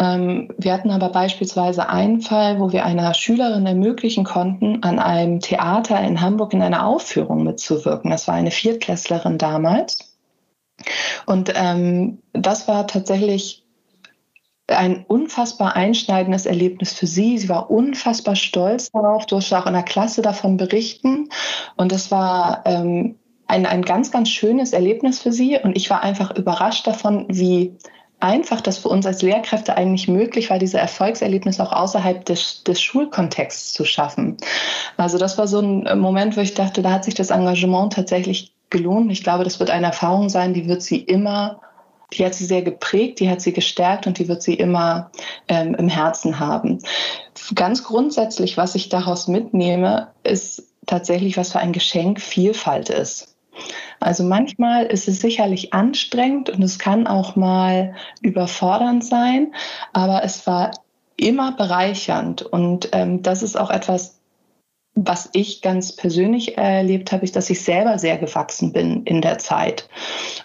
Ähm, 0.00 0.52
wir 0.58 0.72
hatten 0.72 0.90
aber 0.90 1.10
beispielsweise 1.10 1.88
einen 1.88 2.20
Fall, 2.20 2.58
wo 2.58 2.72
wir 2.72 2.84
einer 2.84 3.14
Schülerin 3.14 3.66
ermöglichen 3.66 4.24
konnten, 4.24 4.82
an 4.82 4.98
einem 4.98 5.38
Theater 5.38 6.00
in 6.00 6.20
Hamburg 6.20 6.52
in 6.52 6.62
einer 6.62 6.84
Aufführung 6.84 7.44
mitzuwirken. 7.44 8.10
Das 8.10 8.26
war 8.26 8.34
eine 8.34 8.50
Viertklässlerin 8.50 9.38
damals. 9.38 10.16
Und 11.26 11.52
ähm, 11.54 12.18
das 12.32 12.66
war 12.66 12.88
tatsächlich 12.88 13.64
ein 14.66 15.04
unfassbar 15.06 15.76
einschneidendes 15.76 16.46
Erlebnis 16.46 16.92
für 16.92 17.06
sie. 17.06 17.38
Sie 17.38 17.48
war 17.48 17.70
unfassbar 17.70 18.34
stolz 18.34 18.90
darauf, 18.90 19.26
durfte 19.26 19.58
auch 19.58 19.66
in 19.66 19.74
der 19.74 19.82
Klasse 19.82 20.22
davon 20.22 20.56
berichten. 20.56 21.28
Und 21.76 21.92
es 21.92 22.10
war 22.10 22.62
ähm, 22.64 23.16
ein, 23.46 23.66
ein 23.66 23.82
ganz, 23.82 24.10
ganz 24.10 24.28
schönes 24.28 24.72
Erlebnis 24.72 25.20
für 25.20 25.32
sie. 25.32 25.58
Und 25.62 25.76
ich 25.76 25.90
war 25.90 26.02
einfach 26.02 26.34
überrascht 26.36 26.86
davon, 26.86 27.26
wie 27.28 27.76
einfach 28.20 28.60
das 28.60 28.78
für 28.78 28.88
uns 28.88 29.04
als 29.06 29.22
Lehrkräfte 29.22 29.76
eigentlich 29.76 30.08
möglich 30.08 30.48
war, 30.48 30.58
diese 30.58 30.78
Erfolgserlebnisse 30.78 31.62
auch 31.62 31.72
außerhalb 31.72 32.24
des, 32.24 32.64
des 32.64 32.80
Schulkontexts 32.80 33.72
zu 33.72 33.84
schaffen. 33.84 34.38
Also 34.96 35.18
das 35.18 35.36
war 35.36 35.46
so 35.46 35.60
ein 35.60 35.98
Moment, 35.98 36.36
wo 36.36 36.40
ich 36.40 36.54
dachte, 36.54 36.80
da 36.80 36.92
hat 36.92 37.04
sich 37.04 37.14
das 37.14 37.30
Engagement 37.30 37.92
tatsächlich 37.92 38.54
gelohnt. 38.70 39.12
Ich 39.12 39.22
glaube, 39.22 39.44
das 39.44 39.60
wird 39.60 39.70
eine 39.70 39.86
Erfahrung 39.86 40.30
sein, 40.30 40.54
die 40.54 40.68
wird 40.68 40.82
sie 40.82 40.98
immer 40.98 41.60
die 42.12 42.24
hat 42.24 42.34
sie 42.34 42.44
sehr 42.44 42.62
geprägt, 42.62 43.20
die 43.20 43.28
hat 43.28 43.40
sie 43.40 43.52
gestärkt 43.52 44.06
und 44.06 44.18
die 44.18 44.28
wird 44.28 44.42
sie 44.42 44.54
immer 44.54 45.10
ähm, 45.48 45.74
im 45.74 45.88
Herzen 45.88 46.38
haben. 46.38 46.78
Ganz 47.54 47.84
grundsätzlich, 47.84 48.56
was 48.56 48.74
ich 48.74 48.88
daraus 48.88 49.28
mitnehme, 49.28 50.08
ist 50.22 50.68
tatsächlich, 50.86 51.36
was 51.36 51.52
für 51.52 51.58
ein 51.58 51.72
Geschenk 51.72 52.20
Vielfalt 52.20 52.88
ist. 52.88 53.33
Also 54.00 54.24
manchmal 54.24 54.86
ist 54.86 55.08
es 55.08 55.20
sicherlich 55.20 55.72
anstrengend 55.72 56.50
und 56.50 56.62
es 56.62 56.78
kann 56.78 57.06
auch 57.06 57.36
mal 57.36 57.94
überfordernd 58.20 59.04
sein, 59.04 59.54
aber 59.92 60.24
es 60.24 60.46
war 60.46 60.72
immer 61.16 61.52
bereichernd. 61.52 62.42
Und 62.42 62.88
ähm, 62.92 63.22
das 63.22 63.42
ist 63.42 63.58
auch 63.58 63.70
etwas, 63.70 64.20
was 64.96 65.28
ich 65.32 65.60
ganz 65.60 65.92
persönlich 65.92 66.56
erlebt 66.56 67.10
habe, 67.10 67.24
ist, 67.24 67.34
dass 67.34 67.50
ich 67.50 67.62
selber 67.62 67.98
sehr 67.98 68.16
gewachsen 68.16 68.72
bin 68.72 69.02
in 69.04 69.20
der 69.20 69.38
Zeit 69.38 69.88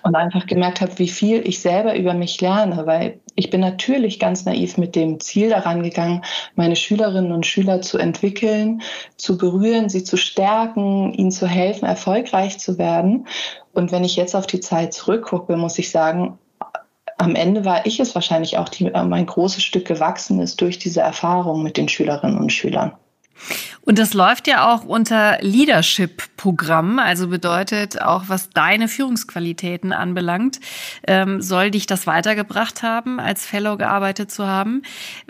und 0.01 0.15
einfach 0.15 0.47
gemerkt 0.47 0.81
habe, 0.81 0.97
wie 0.97 1.07
viel 1.07 1.47
ich 1.47 1.61
selber 1.61 1.95
über 1.95 2.15
mich 2.15 2.41
lerne, 2.41 2.87
weil 2.87 3.19
ich 3.35 3.51
bin 3.51 3.61
natürlich 3.61 4.19
ganz 4.19 4.45
naiv 4.45 4.77
mit 4.77 4.95
dem 4.95 5.19
Ziel 5.19 5.49
daran 5.49 5.83
gegangen, 5.83 6.23
meine 6.55 6.75
Schülerinnen 6.75 7.31
und 7.31 7.45
Schüler 7.45 7.81
zu 7.81 7.99
entwickeln, 7.99 8.81
zu 9.17 9.37
berühren, 9.37 9.87
sie 9.87 10.03
zu 10.03 10.17
stärken, 10.17 11.13
ihnen 11.13 11.31
zu 11.31 11.47
helfen, 11.47 11.85
erfolgreich 11.85 12.57
zu 12.57 12.79
werden. 12.79 13.27
Und 13.73 13.91
wenn 13.91 14.03
ich 14.03 14.15
jetzt 14.15 14.35
auf 14.35 14.47
die 14.47 14.59
Zeit 14.61 14.93
zurückgucke, 14.93 15.57
muss 15.57 15.77
ich 15.77 15.91
sagen, 15.91 16.39
am 17.19 17.35
Ende 17.35 17.65
war 17.65 17.85
ich 17.85 17.99
es 17.99 18.15
wahrscheinlich 18.15 18.57
auch, 18.57 18.69
die 18.69 18.89
mein 18.89 19.25
großes 19.25 19.61
Stück 19.61 19.85
gewachsen 19.85 20.39
ist 20.41 20.59
durch 20.61 20.79
diese 20.79 21.01
Erfahrung 21.01 21.61
mit 21.61 21.77
den 21.77 21.87
Schülerinnen 21.87 22.39
und 22.39 22.51
Schülern. 22.51 22.93
Und 23.81 23.97
das 23.97 24.13
läuft 24.13 24.47
ja 24.47 24.73
auch 24.73 24.85
unter 24.85 25.37
Leadership-Programm, 25.41 26.99
also 26.99 27.27
bedeutet 27.27 28.01
auch, 28.01 28.25
was 28.27 28.49
deine 28.49 28.87
Führungsqualitäten 28.87 29.93
anbelangt, 29.93 30.59
ähm, 31.07 31.41
soll 31.41 31.71
dich 31.71 31.87
das 31.87 32.05
weitergebracht 32.05 32.83
haben, 32.83 33.19
als 33.19 33.45
Fellow 33.45 33.77
gearbeitet 33.77 34.31
zu 34.31 34.45
haben. 34.45 34.83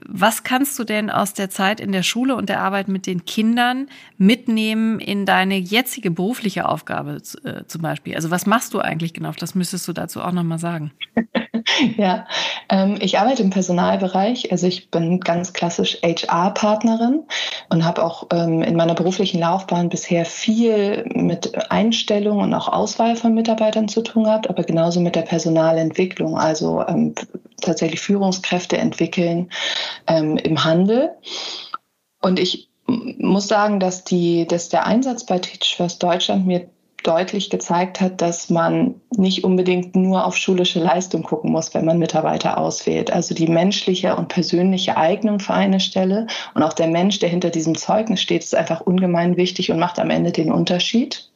Was 0.06 0.44
kannst 0.44 0.78
du 0.80 0.84
denn 0.84 1.10
aus 1.10 1.34
der 1.34 1.50
Zeit 1.50 1.80
in 1.80 1.92
der 1.92 2.04
Schule 2.04 2.36
und 2.36 2.50
der 2.50 2.62
Arbeit 2.62 2.88
mit 2.88 3.06
den 3.06 3.26
Kindern 3.26 3.88
mitnehmen 4.18 5.00
in 5.00 5.26
deine 5.26 5.56
jetzige 5.56 6.12
berufliche 6.12 6.68
Aufgabe 6.68 7.22
äh, 7.44 7.66
zum 7.66 7.82
Beispiel? 7.82 8.16
Also 8.16 8.32
was 8.32 8.46
machst 8.46 8.74
du 8.74 8.80
eigentlich 8.80 9.14
genau? 9.14 9.32
Das 9.40 9.56
müsstest 9.56 9.88
du 9.88 9.94
dazu 9.94 10.22
auch 10.22 10.32
nochmal 10.32 10.60
sagen. 10.60 10.92
ja, 11.98 12.26
ähm, 12.70 12.98
ich 13.00 13.20
arbeite 13.20 13.44
im 13.44 13.50
Personalbereich. 13.50 14.52
Also 14.52 14.68
ich 14.68 14.92
bin 14.92 15.20
ganz 15.20 15.54
klassisch 15.54 15.98
HR-Partnerin 16.04 17.24
und 17.70 17.86
habe 18.00 18.06
auch 18.06 18.28
ähm, 18.32 18.62
in 18.62 18.76
meiner 18.76 18.96
beruflichen 18.96 19.40
Laufbahn 19.40 19.90
bisher 19.90 20.26
viel 20.26 21.06
mit 21.14 21.72
Einstellung 21.72 22.40
und 22.40 22.54
auch 22.54 22.68
Auswahl 22.68 23.16
von 23.16 23.34
Mitarbeitern 23.34 23.88
zu 23.88 24.02
tun 24.02 24.24
gehabt, 24.24 24.50
aber 24.50 24.64
genauso 24.64 25.00
mit 25.00 25.16
der 25.16 25.22
Personalentwicklung, 25.24 26.38
also 26.38 26.84
ähm, 26.88 27.16
tatsächlich 27.62 28.00
Führungskräfte 28.00 28.78
entwickeln 28.78 29.50
ähm, 30.08 30.38
im 30.38 30.64
Handel. 30.64 31.12
Und 32.22 32.40
ich 32.40 32.70
muss 32.88 33.48
sagen, 33.48 33.80
dass, 33.80 34.04
die, 34.04 34.48
dass 34.48 34.70
der 34.70 34.86
Einsatz 34.86 35.26
bei 35.26 35.40
Teach 35.40 35.76
First 35.76 36.02
Deutschland 36.02 36.48
mir 36.48 36.70
deutlich 37.04 37.50
gezeigt 37.50 38.02
hat, 38.02 38.22
dass 38.22 38.50
man 38.50 38.96
nicht 39.16 39.44
unbedingt 39.44 39.96
nur 39.96 40.26
auf 40.26 40.36
schulische 40.36 40.80
Leistung 40.80 41.24
gucken 41.24 41.52
muss, 41.52 41.74
wenn 41.74 41.86
man 41.86 42.00
Mitarbeiter 42.00 42.58
auswählt. 42.58 43.12
Also 43.12 43.36
die 43.36 43.48
menschliche 43.48 44.16
und 44.16 44.28
persönliche 44.28 44.98
Eignung 44.98 45.40
für 45.40 45.54
eine 45.54 45.80
Stelle 45.80 46.28
und 46.54 46.64
auch 46.64 46.74
der 46.74 46.88
Mensch, 46.88 47.20
der 47.20 47.30
hinter 47.30 47.50
diesem 47.50 47.76
Zeugnis 47.76 48.22
steht, 48.22 48.44
ist 48.44 48.56
einfach 48.56 48.82
ungemein 48.82 49.38
wichtig 49.38 49.72
und 49.72 49.80
macht 49.80 50.00
am 50.00 50.10
Ende 50.10 50.32
den 50.32 50.52
Unterschied. 50.52 51.30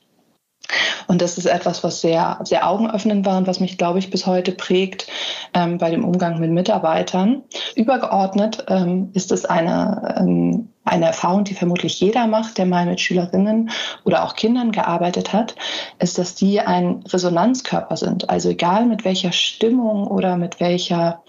Und 1.08 1.22
das 1.22 1.38
ist 1.38 1.46
etwas, 1.46 1.84
was 1.84 2.02
sehr, 2.02 2.40
sehr 2.44 2.68
augenöffnend 2.68 3.26
war 3.26 3.38
und 3.38 3.48
was 3.48 3.60
mich, 3.60 3.78
glaube 3.78 4.00
ich, 4.00 4.10
bis 4.10 4.26
heute 4.26 4.54
prägt 4.54 5.08
ähm, 5.54 5.78
bei 5.78 5.90
dem 5.92 6.06
Umgang 6.06 6.40
mit 6.40 6.52
Mitarbeitern. 6.52 7.44
Übergeordnet 7.76 8.66
ähm, 8.70 9.10
ist 9.14 9.32
es 9.32 9.46
eine 9.46 10.16
ähm, 10.20 10.73
eine 10.86 11.06
Erfahrung, 11.06 11.46
die 11.46 11.54
vermutlich 11.54 12.00
jeder 12.00 12.28
macht, 12.28 12.58
der 12.58 12.66
mal 12.66 12.86
mit 12.86 13.00
Schülerinnen 13.00 13.72
oder 14.04 14.26
auch 14.26 14.36
Kindern 14.36 14.74
gearbeitet 14.74 15.32
hat, 15.32 15.56
ist, 16.00 16.18
dass 16.18 16.36
die 16.36 16.60
ein 16.60 17.04
Resonanzkörper 17.08 17.96
sind. 17.96 18.30
Also 18.30 18.50
egal 18.50 18.86
mit 18.86 19.06
welcher 19.06 19.32
Stimmung 19.32 20.08
oder 20.08 20.36
mit 20.36 20.60
welcher 20.60 21.24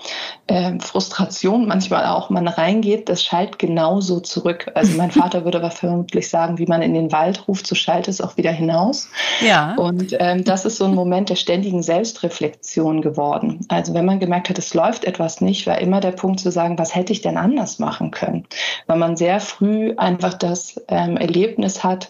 äh, 0.48 0.78
Frustration 0.80 1.66
manchmal 1.68 2.06
auch 2.06 2.30
man 2.30 2.48
reingeht, 2.48 3.08
das 3.08 3.22
schallt 3.22 3.60
genauso 3.60 4.18
zurück. 4.20 4.72
Also 4.74 4.96
mein 4.96 5.10
Vater 5.12 5.44
würde 5.44 5.58
aber 5.58 5.70
vermutlich 5.70 6.28
sagen, 6.28 6.58
wie 6.58 6.66
man 6.66 6.82
in 6.82 6.94
den 6.94 7.12
Wald 7.12 7.46
ruft, 7.46 7.66
so 7.68 7.76
schallt 7.76 8.08
es 8.08 8.20
auch 8.20 8.36
wieder 8.36 8.50
hinaus. 8.50 9.08
Ja. 9.40 9.76
Und 9.76 10.16
ähm, 10.18 10.42
das 10.42 10.64
ist 10.64 10.78
so 10.78 10.84
ein 10.84 10.94
Moment 10.94 11.30
der 11.30 11.36
ständigen 11.36 11.82
Selbstreflexion 11.82 13.02
geworden. 13.02 13.64
Also 13.68 13.94
wenn 13.94 14.04
man 14.04 14.18
gemerkt 14.18 14.48
hat, 14.48 14.58
es 14.58 14.74
läuft 14.74 15.04
etwas 15.04 15.40
nicht, 15.40 15.66
war 15.68 15.78
immer 15.78 16.00
der 16.00 16.10
Punkt 16.12 16.40
zu 16.40 16.50
sagen, 16.50 16.76
was 16.76 16.94
hätte 16.94 17.12
ich 17.12 17.22
denn 17.22 17.36
anders 17.36 17.78
machen 17.78 18.10
können? 18.10 18.46
Weil 18.86 18.98
man 18.98 19.16
sehr 19.16 19.43
früh 19.44 19.94
einfach 19.96 20.34
das 20.34 20.82
ähm, 20.88 21.16
Erlebnis 21.16 21.84
hat, 21.84 22.08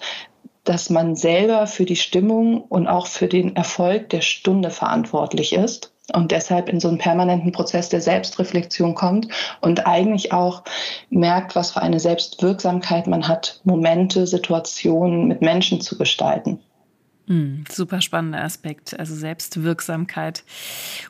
dass 0.65 0.89
man 0.89 1.15
selber 1.15 1.67
für 1.67 1.85
die 1.85 1.97
Stimmung 1.97 2.63
und 2.63 2.87
auch 2.87 3.07
für 3.07 3.29
den 3.29 3.55
Erfolg 3.55 4.09
der 4.09 4.23
Stunde 4.23 4.71
verantwortlich 4.71 5.53
ist 5.53 5.93
und 6.13 6.33
deshalb 6.33 6.69
in 6.69 6.81
so 6.81 6.89
einen 6.89 6.99
permanenten 6.99 7.53
Prozess 7.53 7.89
der 7.89 8.01
Selbstreflexion 8.01 8.95
kommt 8.95 9.29
und 9.61 9.87
eigentlich 9.87 10.33
auch 10.33 10.65
merkt, 11.11 11.55
was 11.55 11.73
für 11.73 11.83
eine 11.83 12.01
Selbstwirksamkeit 12.01 13.07
man 13.07 13.29
hat, 13.29 13.61
Momente, 13.65 14.27
Situationen 14.27 15.29
mit 15.29 15.41
Menschen 15.41 15.81
zu 15.81 15.97
gestalten. 15.97 16.61
Mm, 17.27 17.65
super 17.71 18.03
spannender 18.03 18.43
Aspekt, 18.43 18.99
also 18.99 19.15
Selbstwirksamkeit. 19.15 20.45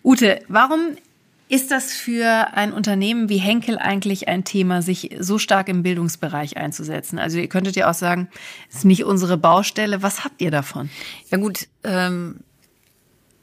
Ute, 0.05 0.41
warum 0.47 0.97
ist 1.49 1.71
das 1.71 1.93
für 1.93 2.55
ein 2.55 2.73
Unternehmen 2.73 3.29
wie 3.29 3.37
Henkel 3.37 3.79
eigentlich 3.79 4.29
ein 4.29 4.45
Thema, 4.45 4.81
sich 4.81 5.15
so 5.19 5.39
stark 5.39 5.69
im 5.69 5.83
Bildungsbereich 5.83 6.57
einzusetzen? 6.57 7.19
Also 7.19 7.39
ihr 7.39 7.49
könntet 7.49 7.77
ja 7.77 7.91
auch 7.91 7.95
sagen, 7.95 8.29
es 8.71 8.77
ist 8.77 8.85
nicht 8.85 9.05
unsere 9.05 9.37
Baustelle. 9.37 10.03
Was 10.03 10.25
habt 10.25 10.41
ihr 10.41 10.51
davon? 10.51 10.89
Ja 11.31 11.39
gut, 11.39 11.69
ähm, 11.85 12.41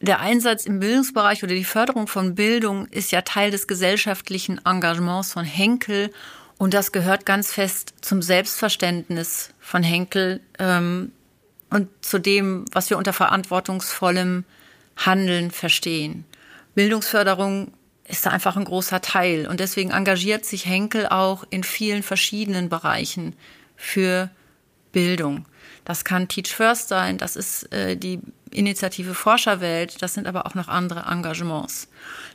der 0.01 0.19
Einsatz 0.19 0.65
im 0.65 0.79
Bildungsbereich 0.79 1.43
oder 1.43 1.53
die 1.53 1.63
Förderung 1.63 2.07
von 2.07 2.33
Bildung 2.33 2.87
ist 2.87 3.11
ja 3.11 3.21
Teil 3.21 3.51
des 3.51 3.67
gesellschaftlichen 3.67 4.59
Engagements 4.65 5.33
von 5.33 5.45
Henkel 5.45 6.11
und 6.57 6.73
das 6.73 6.91
gehört 6.91 7.25
ganz 7.25 7.53
fest 7.53 7.93
zum 8.01 8.21
Selbstverständnis 8.21 9.53
von 9.59 9.83
Henkel 9.83 10.41
ähm, 10.57 11.11
und 11.69 11.87
zu 12.01 12.19
dem, 12.19 12.65
was 12.71 12.89
wir 12.89 12.97
unter 12.97 13.13
verantwortungsvollem 13.13 14.43
Handeln 14.95 15.51
verstehen. 15.51 16.25
Bildungsförderung 16.73 17.73
ist 18.07 18.25
da 18.25 18.31
einfach 18.31 18.57
ein 18.57 18.65
großer 18.65 19.01
Teil. 19.01 19.47
Und 19.47 19.59
deswegen 19.59 19.91
engagiert 19.91 20.45
sich 20.45 20.65
Henkel 20.65 21.07
auch 21.07 21.43
in 21.49 21.63
vielen 21.63 22.03
verschiedenen 22.03 22.69
Bereichen 22.69 23.35
für 23.75 24.29
Bildung. 24.91 25.45
Das 25.85 26.03
kann 26.03 26.27
Teach 26.27 26.53
First 26.53 26.89
sein, 26.89 27.17
das 27.17 27.35
ist 27.35 27.71
äh, 27.73 27.97
die 27.97 28.19
Initiative 28.51 29.13
Forscherwelt, 29.13 30.01
das 30.01 30.13
sind 30.13 30.27
aber 30.27 30.45
auch 30.45 30.53
noch 30.53 30.67
andere 30.67 31.05
Engagements. 31.09 31.87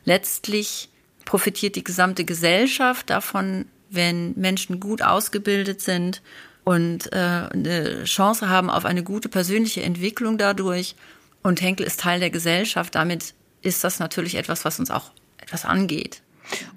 Letztlich 0.04 0.88
profitiert 1.24 1.76
die 1.76 1.84
gesamte 1.84 2.24
Gesellschaft 2.24 3.10
davon, 3.10 3.66
wenn 3.90 4.32
Menschen 4.36 4.80
gut 4.80 5.02
ausgebildet 5.02 5.80
sind 5.80 6.22
und 6.64 7.12
äh, 7.12 7.16
eine 7.52 8.04
Chance 8.04 8.48
haben 8.48 8.70
auf 8.70 8.84
eine 8.84 9.04
gute 9.04 9.28
persönliche 9.28 9.82
Entwicklung 9.82 10.38
dadurch. 10.38 10.96
Und 11.42 11.60
Henkel 11.60 11.86
ist 11.86 12.00
Teil 12.00 12.18
der 12.18 12.30
Gesellschaft. 12.30 12.96
Damit 12.96 13.34
ist 13.62 13.84
das 13.84 14.00
natürlich 14.00 14.34
etwas, 14.34 14.64
was 14.64 14.80
uns 14.80 14.90
auch 14.90 15.12
etwas 15.46 15.64
angeht. 15.64 16.22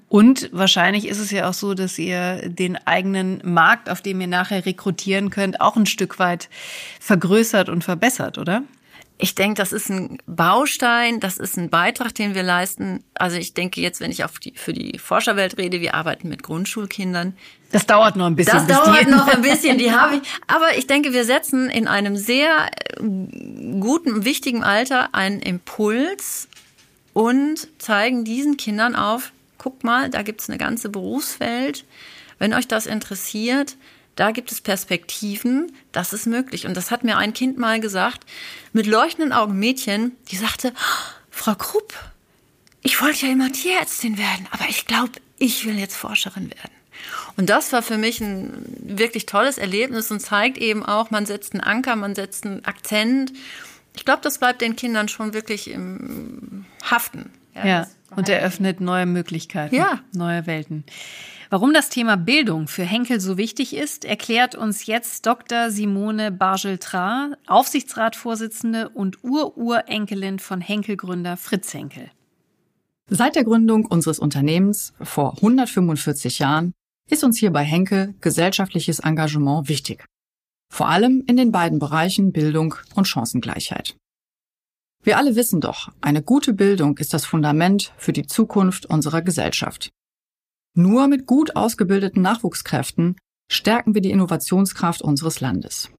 Und 0.08 0.50
wahrscheinlich 0.52 1.06
ist 1.06 1.18
es 1.18 1.30
ja 1.30 1.48
auch 1.48 1.54
so, 1.54 1.74
dass 1.74 1.96
ihr 1.98 2.48
den 2.48 2.76
eigenen 2.86 3.40
Markt, 3.44 3.88
auf 3.88 4.00
dem 4.00 4.20
ihr 4.20 4.26
nachher 4.26 4.66
rekrutieren 4.66 5.30
könnt, 5.30 5.60
auch 5.60 5.76
ein 5.76 5.86
Stück 5.86 6.18
weit 6.18 6.48
vergrößert 6.98 7.68
und 7.68 7.84
verbessert, 7.84 8.36
oder? 8.36 8.64
Ich 9.22 9.34
denke, 9.34 9.54
das 9.56 9.72
ist 9.72 9.90
ein 9.90 10.18
Baustein, 10.26 11.20
das 11.20 11.36
ist 11.36 11.58
ein 11.58 11.68
Beitrag, 11.68 12.14
den 12.14 12.34
wir 12.34 12.42
leisten. 12.42 13.04
Also 13.14 13.36
ich 13.36 13.52
denke 13.52 13.80
jetzt, 13.80 14.00
wenn 14.00 14.10
ich 14.10 14.24
auf 14.24 14.38
die, 14.38 14.54
für 14.56 14.72
die 14.72 14.98
Forscherwelt 14.98 15.58
rede, 15.58 15.80
wir 15.80 15.94
arbeiten 15.94 16.28
mit 16.28 16.42
Grundschulkindern. 16.42 17.36
Das 17.70 17.86
dauert 17.86 18.16
noch 18.16 18.26
ein 18.26 18.34
bisschen. 18.34 18.66
Das 18.66 18.66
dauert 18.66 19.08
noch 19.08 19.28
ein 19.28 19.42
bisschen, 19.42 19.76
die 19.76 19.92
habe 19.96 20.16
ich. 20.16 20.22
Aber 20.46 20.76
ich 20.76 20.86
denke, 20.86 21.12
wir 21.12 21.24
setzen 21.24 21.68
in 21.68 21.86
einem 21.86 22.16
sehr 22.16 22.70
guten, 22.98 24.24
wichtigen 24.24 24.64
Alter 24.64 25.14
einen 25.14 25.40
Impuls 25.40 26.48
und 27.20 27.68
zeigen 27.76 28.24
diesen 28.24 28.56
Kindern 28.56 28.96
auf, 28.96 29.32
guckt 29.58 29.84
mal, 29.84 30.08
da 30.08 30.22
gibt 30.22 30.40
es 30.40 30.48
eine 30.48 30.56
ganze 30.56 30.88
Berufswelt. 30.88 31.84
Wenn 32.38 32.54
euch 32.54 32.66
das 32.66 32.86
interessiert, 32.86 33.76
da 34.16 34.30
gibt 34.30 34.50
es 34.50 34.62
Perspektiven, 34.62 35.70
das 35.92 36.14
ist 36.14 36.26
möglich. 36.26 36.66
Und 36.66 36.78
das 36.78 36.90
hat 36.90 37.04
mir 37.04 37.18
ein 37.18 37.34
Kind 37.34 37.58
mal 37.58 37.78
gesagt, 37.78 38.24
mit 38.72 38.86
leuchtenden 38.86 39.34
Augen 39.34 39.58
Mädchen, 39.58 40.12
die 40.30 40.36
sagte, 40.36 40.72
Frau 41.30 41.54
Krupp, 41.56 41.92
ich 42.80 43.02
wollte 43.02 43.26
ja 43.26 43.32
immer 43.32 43.52
Tierärztin 43.52 44.16
werden, 44.16 44.48
aber 44.50 44.64
ich 44.70 44.86
glaube, 44.86 45.12
ich 45.38 45.66
will 45.66 45.78
jetzt 45.78 45.96
Forscherin 45.96 46.48
werden. 46.48 46.72
Und 47.36 47.50
das 47.50 47.70
war 47.74 47.82
für 47.82 47.98
mich 47.98 48.22
ein 48.22 48.64
wirklich 48.80 49.26
tolles 49.26 49.58
Erlebnis 49.58 50.10
und 50.10 50.20
zeigt 50.20 50.56
eben 50.56 50.86
auch, 50.86 51.10
man 51.10 51.26
setzt 51.26 51.52
einen 51.52 51.62
Anker, 51.62 51.96
man 51.96 52.14
setzt 52.14 52.46
einen 52.46 52.64
Akzent. 52.64 53.34
Ich 53.94 54.06
glaube, 54.06 54.22
das 54.22 54.38
bleibt 54.38 54.62
den 54.62 54.74
Kindern 54.74 55.08
schon 55.08 55.34
wirklich 55.34 55.70
im 55.70 56.49
Haften. 56.82 57.30
Ja, 57.54 57.66
ja 57.66 57.86
und 58.16 58.28
eröffnet 58.28 58.80
neue 58.80 59.06
Möglichkeiten, 59.06 59.74
ja. 59.74 60.00
neue 60.12 60.46
Welten. 60.46 60.84
Warum 61.48 61.74
das 61.74 61.88
Thema 61.88 62.16
Bildung 62.16 62.68
für 62.68 62.84
Henkel 62.84 63.20
so 63.20 63.36
wichtig 63.36 63.74
ist, 63.74 64.04
erklärt 64.04 64.54
uns 64.54 64.86
jetzt 64.86 65.26
Dr. 65.26 65.70
Simone 65.70 66.30
Bargeltra, 66.30 67.32
Aufsichtsratsvorsitzende 67.46 68.88
und 68.88 69.24
Ururenkelin 69.24 70.38
von 70.38 70.60
Henkel-Gründer 70.60 71.36
Fritz 71.36 71.74
Henkel. 71.74 72.10
Seit 73.08 73.34
der 73.34 73.42
Gründung 73.42 73.84
unseres 73.86 74.20
Unternehmens 74.20 74.92
vor 75.00 75.34
145 75.36 76.38
Jahren 76.38 76.72
ist 77.08 77.24
uns 77.24 77.38
hier 77.38 77.50
bei 77.50 77.64
Henkel 77.64 78.14
gesellschaftliches 78.20 79.00
Engagement 79.00 79.68
wichtig. 79.68 80.04
Vor 80.72 80.88
allem 80.88 81.24
in 81.26 81.36
den 81.36 81.50
beiden 81.50 81.80
Bereichen 81.80 82.30
Bildung 82.30 82.76
und 82.94 83.08
Chancengleichheit. 83.08 83.96
Wir 85.02 85.16
alle 85.16 85.34
wissen 85.34 85.60
doch, 85.60 85.88
eine 86.00 86.22
gute 86.22 86.52
Bildung 86.52 86.98
ist 86.98 87.14
das 87.14 87.24
Fundament 87.24 87.92
für 87.96 88.12
die 88.12 88.26
Zukunft 88.26 88.86
unserer 88.86 89.22
Gesellschaft. 89.22 89.90
Nur 90.74 91.08
mit 91.08 91.26
gut 91.26 91.56
ausgebildeten 91.56 92.22
Nachwuchskräften 92.22 93.16
stärken 93.50 93.94
wir 93.94 94.02
die 94.02 94.10
Innovationskraft 94.10 95.02
unseres 95.02 95.40
Landes. 95.40 95.90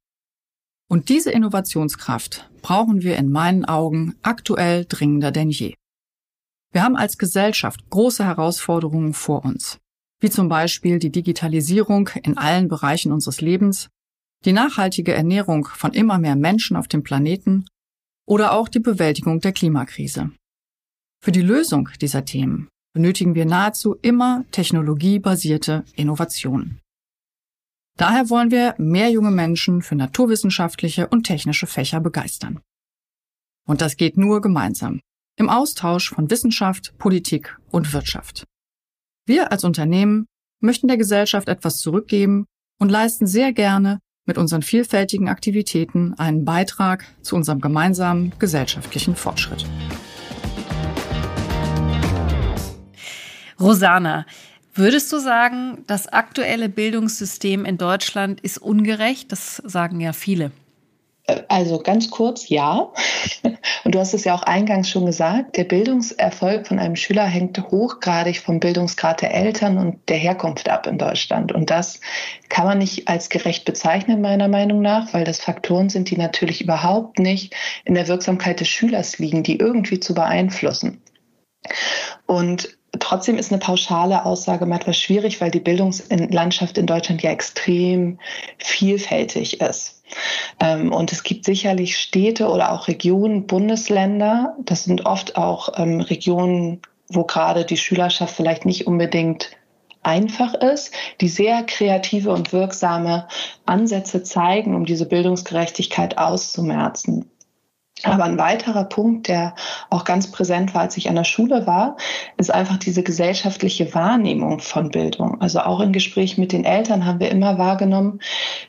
Und 0.88 1.10
diese 1.10 1.31
Innovationskraft 1.31 2.50
brauchen 2.62 3.01
wir 3.01 3.17
in 3.17 3.31
meinen 3.31 3.65
Augen 3.65 4.15
aktuell 4.22 4.86
dringender 4.88 5.31
denn 5.31 5.50
je. 5.50 5.74
Wir 6.72 6.84
haben 6.84 6.96
als 6.96 7.17
Gesellschaft 7.17 7.89
große 7.89 8.24
Herausforderungen 8.24 9.13
vor 9.13 9.43
uns, 9.43 9.79
wie 10.20 10.29
zum 10.29 10.48
Beispiel 10.48 11.00
die 11.00 11.12
Digitalisierung 11.12 12.10
in 12.24 12.38
allen 12.38 12.67
Bereichen 12.67 13.12
unseres 13.12 13.41
Lebens, 13.41 13.89
die 14.46 14.53
nachhaltige 14.53 15.13
Ernährung 15.13 15.65
von 15.65 15.93
immer 15.93 16.17
mehr 16.17 16.36
Menschen 16.36 16.77
auf 16.77 16.88
dem 16.88 17.03
Planeten 17.03 17.65
oder 18.32 18.54
auch 18.54 18.70
die 18.70 18.80
Bewältigung 18.80 19.42
der 19.42 19.52
Klimakrise. 19.52 20.32
Für 21.22 21.34
die 21.34 21.42
Lösung 21.42 21.90
dieser 22.00 22.24
Themen 22.24 22.70
benötigen 22.94 23.36
wir 23.36 23.46
nahezu 23.46 23.96
immer 24.02 24.46
technologiebasierte 24.52 25.84
Innovationen. 25.98 26.80
Daher 27.98 28.30
wollen 28.30 28.50
wir 28.50 28.74
mehr 28.78 29.12
junge 29.12 29.32
Menschen 29.32 29.82
für 29.82 29.96
naturwissenschaftliche 29.96 31.10
und 31.10 31.24
technische 31.24 31.68
Fächer 31.68 32.00
begeistern. 32.00 32.62
Und 33.68 33.82
das 33.82 33.98
geht 33.98 34.16
nur 34.16 34.40
gemeinsam, 34.40 35.01
im 35.38 35.50
Austausch 35.50 36.12
von 36.12 36.32
Wissenschaft, 36.32 36.98
Politik 36.98 37.60
und 37.70 37.92
Wirtschaft. 37.92 38.46
Wir 39.27 39.51
als 39.51 39.66
Unternehmen 39.66 40.25
möchten 40.62 40.88
der 40.88 40.96
Gesellschaft 40.96 41.50
etwas 41.50 41.79
zurückgeben 41.79 42.46
und 42.79 42.88
leisten 42.88 43.27
sehr 43.27 43.51
gerne 43.51 44.00
mit 44.25 44.38
unseren 44.38 44.62
vielfältigen 44.62 45.27
Aktivitäten 45.29 46.14
einen 46.18 46.46
Beitrag 46.46 47.05
zu 47.22 47.36
unserem 47.36 47.62
gemeinsamen 47.62 48.34
gesellschaftlichen 48.40 49.16
Fortschritt. 49.16 49.66
Rosanna, 53.60 54.25
würdest 54.74 55.12
du 55.12 55.20
sagen, 55.20 55.84
das 55.88 56.07
aktuelle 56.07 56.70
Bildungssystem 56.70 57.66
in 57.66 57.77
Deutschland 57.77 58.42
ist 58.42 58.57
ungerecht? 58.57 59.31
Das 59.31 59.57
sagen 59.57 60.00
ja 60.00 60.14
viele. 60.14 60.51
Also 61.48 61.79
ganz 61.79 62.10
kurz, 62.10 62.50
ja. 62.50 62.92
Und 63.84 63.96
du 63.96 64.00
hast 64.00 64.14
es 64.14 64.24
ja 64.24 64.36
auch 64.36 64.44
eingangs 64.44 64.90
schon 64.90 65.05
gesagt, 65.05 65.57
der 65.57 65.64
Bildungserfolg 65.64 66.68
von 66.68 66.79
einem 66.79 66.96
Schüler 66.96 67.25
hängt 67.25 67.60
hochgradig 67.72 68.40
vom 68.40 68.60
Bildungsgrad 68.60 69.22
der 69.22 69.34
Eltern 69.34 69.77
und 69.77 70.10
der 70.10 70.18
Herkunft 70.18 70.70
ab 70.70 70.88
in 70.88 70.98
Deutschland. 70.98 71.51
Und 71.51 71.70
das 71.70 72.00
kann 72.50 72.66
man 72.66 72.79
nicht 72.79 73.07
als 73.07 73.29
gerecht 73.29 73.66
bezeichnen, 73.66 74.22
meiner 74.22 74.48
Meinung 74.48 74.81
nach, 74.81 75.14
weil 75.14 75.24
das 75.24 75.40
Faktoren 75.40 75.90
sind, 75.90 76.10
die 76.10 76.18
natürlich 76.18 76.62
überhaupt 76.62 77.20
nicht 77.20 77.55
in 77.86 77.94
der 77.94 78.07
Wirksamkeit 78.07 78.60
des 78.60 78.68
Schülers 78.68 79.20
liegen, 79.20 79.44
die 79.44 79.57
irgendwie 79.57 80.00
zu 80.00 80.14
beeinflussen. 80.14 81.01
Und 82.25 82.77
Trotzdem 83.00 83.38
ist 83.38 83.51
eine 83.51 83.60
pauschale 83.60 84.25
Aussage 84.25 84.66
mal 84.66 84.75
etwas 84.75 84.98
schwierig, 84.98 85.40
weil 85.40 85.50
die 85.50 85.62
Bildungslandschaft 85.62 86.77
in 86.77 86.88
Deutschland 86.88 87.24
ja 87.24 87.32
extrem 87.32 88.20
vielfältig 88.58 89.62
ist. 89.62 90.04
Ähm, 90.60 90.92
und 90.92 91.14
es 91.14 91.24
gibt 91.24 91.46
sicherlich 91.46 91.98
Städte 91.98 92.50
oder 92.50 92.74
auch 92.74 92.90
Regionen, 92.90 93.48
Bundesländer, 93.48 94.58
das 94.60 94.84
sind 94.84 95.06
oft 95.06 95.38
auch 95.38 95.70
ähm, 95.77 96.01
Regionen, 96.01 96.82
wo 97.08 97.24
gerade 97.24 97.64
die 97.64 97.77
Schülerschaft 97.77 98.36
vielleicht 98.36 98.66
nicht 98.66 98.88
unbedingt 98.88 99.51
einfach 100.04 100.54
ist, 100.54 100.94
die 101.22 101.30
sehr 101.30 101.64
kreative 101.64 102.32
und 102.32 102.51
wirksame 102.51 103.27
Ansätze 103.66 104.24
zeigen, 104.24 104.75
um 104.75 104.86
diese 104.86 105.06
Bildungsgerechtigkeit 105.06 106.18
auszumerzen. 106.18 107.30
Aber 108.03 108.24
ein 108.24 108.37
weiterer 108.37 108.83
Punkt, 108.85 109.27
der 109.27 109.55
auch 109.90 110.03
ganz 110.05 110.31
präsent 110.31 110.74
war, 110.74 110.81
als 110.81 110.98
ich 110.98 111.09
an 111.09 111.16
der 111.16 111.24
Schule 111.24 111.68
war, 111.68 111.98
ist 112.37 112.53
einfach 112.53 112.77
diese 112.77 113.03
gesellschaftliche 113.03 113.94
Wahrnehmung 113.94 114.59
von 114.59 114.90
Bildung. 114.90 115.40
Also 115.42 115.59
auch 115.59 115.79
in 115.81 115.94
Gesprächen 115.94 116.42
mit 116.42 116.51
den 116.51 116.66
Eltern 116.66 117.05
haben 117.05 117.20
wir 117.20 117.29
immer 117.29 117.57
wahrgenommen, 117.57 118.20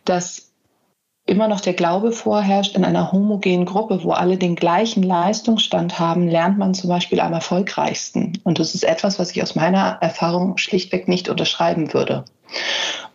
dass 0.04 0.52
immer 1.24 1.48
noch 1.48 1.60
der 1.60 1.74
Glaube 1.74 2.12
vorherrscht, 2.12 2.76
in 2.76 2.84
einer 2.84 3.12
homogenen 3.12 3.64
Gruppe, 3.64 4.02
wo 4.02 4.10
alle 4.10 4.36
den 4.36 4.56
gleichen 4.56 5.02
Leistungsstand 5.02 5.98
haben, 5.98 6.28
lernt 6.28 6.58
man 6.58 6.74
zum 6.74 6.90
Beispiel 6.90 7.20
am 7.20 7.32
erfolgreichsten. 7.32 8.40
Und 8.44 8.58
das 8.58 8.74
ist 8.74 8.84
etwas, 8.84 9.18
was 9.18 9.30
ich 9.30 9.42
aus 9.42 9.54
meiner 9.54 9.98
Erfahrung 10.00 10.58
schlichtweg 10.58 11.08
nicht 11.08 11.28
unterschreiben 11.28 11.94
würde. 11.94 12.24